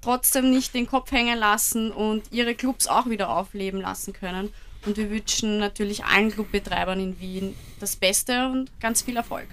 trotzdem 0.01 0.51
nicht 0.51 0.73
den 0.73 0.85
Kopf 0.85 1.11
hängen 1.11 1.39
lassen 1.39 1.91
und 1.91 2.31
ihre 2.31 2.55
Clubs 2.55 2.87
auch 2.87 3.07
wieder 3.09 3.29
aufleben 3.29 3.81
lassen 3.81 4.13
können. 4.13 4.53
Und 4.85 4.97
wir 4.97 5.09
wünschen 5.09 5.59
natürlich 5.59 6.03
allen 6.03 6.29
Clubbetreibern 6.31 6.99
in 6.99 7.19
Wien 7.19 7.55
das 7.79 7.95
Beste 7.95 8.49
und 8.49 8.69
ganz 8.79 9.01
viel 9.01 9.15
Erfolg. 9.15 9.47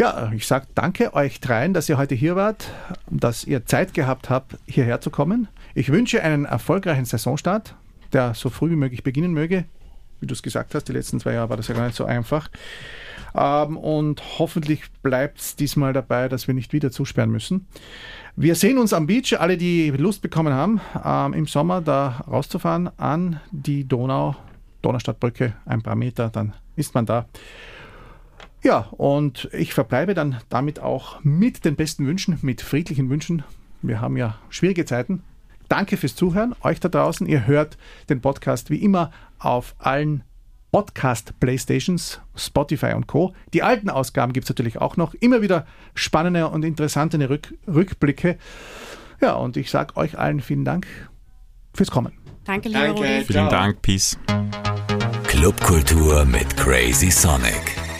Ja, 0.00 0.32
ich 0.34 0.46
sage 0.46 0.66
danke 0.74 1.12
euch 1.12 1.40
dreien, 1.40 1.74
dass 1.74 1.86
ihr 1.90 1.98
heute 1.98 2.14
hier 2.14 2.34
wart, 2.34 2.72
dass 3.10 3.44
ihr 3.44 3.66
Zeit 3.66 3.92
gehabt 3.92 4.30
habt, 4.30 4.56
hierher 4.64 5.02
zu 5.02 5.10
kommen. 5.10 5.46
Ich 5.74 5.92
wünsche 5.92 6.22
einen 6.22 6.46
erfolgreichen 6.46 7.04
Saisonstart 7.04 7.74
der 8.10 8.32
so 8.32 8.48
früh 8.48 8.70
wie 8.70 8.76
möglich 8.76 9.02
beginnen 9.02 9.34
möge. 9.34 9.66
Wie 10.18 10.26
du 10.26 10.32
es 10.32 10.42
gesagt 10.42 10.74
hast, 10.74 10.84
die 10.84 10.94
letzten 10.94 11.20
zwei 11.20 11.34
Jahre 11.34 11.50
war 11.50 11.58
das 11.58 11.68
ja 11.68 11.74
gar 11.74 11.84
nicht 11.84 11.96
so 11.96 12.06
einfach. 12.06 12.48
Ähm, 13.34 13.76
und 13.76 14.22
hoffentlich 14.38 14.90
bleibt 15.02 15.38
es 15.38 15.56
diesmal 15.56 15.92
dabei, 15.92 16.30
dass 16.30 16.46
wir 16.46 16.54
nicht 16.54 16.72
wieder 16.72 16.90
zusperren 16.90 17.30
müssen. 17.30 17.66
Wir 18.36 18.54
sehen 18.54 18.78
uns 18.78 18.94
am 18.94 19.06
Beach, 19.06 19.38
alle, 19.38 19.58
die 19.58 19.90
Lust 19.90 20.22
bekommen 20.22 20.54
haben, 20.54 20.80
ähm, 21.04 21.34
im 21.34 21.46
Sommer 21.46 21.82
da 21.82 22.24
rauszufahren 22.26 22.88
an 22.96 23.38
die 23.50 23.86
Donau, 23.86 24.34
Donaustadtbrücke, 24.80 25.52
ein 25.66 25.82
paar 25.82 25.94
Meter, 25.94 26.30
dann 26.30 26.54
ist 26.74 26.94
man 26.94 27.04
da. 27.04 27.26
Ja, 28.62 28.88
und 28.90 29.48
ich 29.52 29.72
verbleibe 29.72 30.14
dann 30.14 30.38
damit 30.48 30.80
auch 30.80 31.22
mit 31.22 31.64
den 31.64 31.76
besten 31.76 32.06
Wünschen, 32.06 32.38
mit 32.42 32.60
friedlichen 32.60 33.08
Wünschen. 33.08 33.42
Wir 33.80 34.00
haben 34.00 34.16
ja 34.16 34.38
schwierige 34.50 34.84
Zeiten. 34.84 35.22
Danke 35.68 35.96
fürs 35.96 36.14
Zuhören, 36.16 36.54
euch 36.62 36.80
da 36.80 36.88
draußen. 36.88 37.26
Ihr 37.26 37.46
hört 37.46 37.78
den 38.08 38.20
Podcast 38.20 38.70
wie 38.70 38.82
immer 38.82 39.12
auf 39.38 39.74
allen 39.78 40.24
Podcast 40.72 41.38
Playstations, 41.40 42.20
Spotify 42.36 42.92
und 42.94 43.06
Co. 43.06 43.34
Die 43.54 43.62
alten 43.62 43.88
Ausgaben 43.88 44.32
gibt 44.32 44.44
es 44.44 44.50
natürlich 44.50 44.78
auch 44.78 44.96
noch. 44.96 45.14
Immer 45.14 45.42
wieder 45.42 45.66
spannende 45.94 46.48
und 46.48 46.64
interessante 46.64 47.28
Rück 47.28 47.54
Rückblicke. 47.66 48.36
Ja, 49.20 49.34
und 49.34 49.56
ich 49.56 49.70
sage 49.70 49.96
euch 49.96 50.18
allen 50.18 50.40
vielen 50.40 50.64
Dank 50.64 50.86
fürs 51.74 51.90
Kommen. 51.90 52.12
Danke, 52.44 52.68
lieber 52.68 52.80
Danke, 52.80 53.00
Rudi. 53.00 53.24
Vielen 53.24 53.48
Dank, 53.48 53.82
Peace. 53.82 54.18
Clubkultur 55.24 56.24
mit 56.24 56.56
Crazy 56.56 57.10
Sonic. 57.10 57.79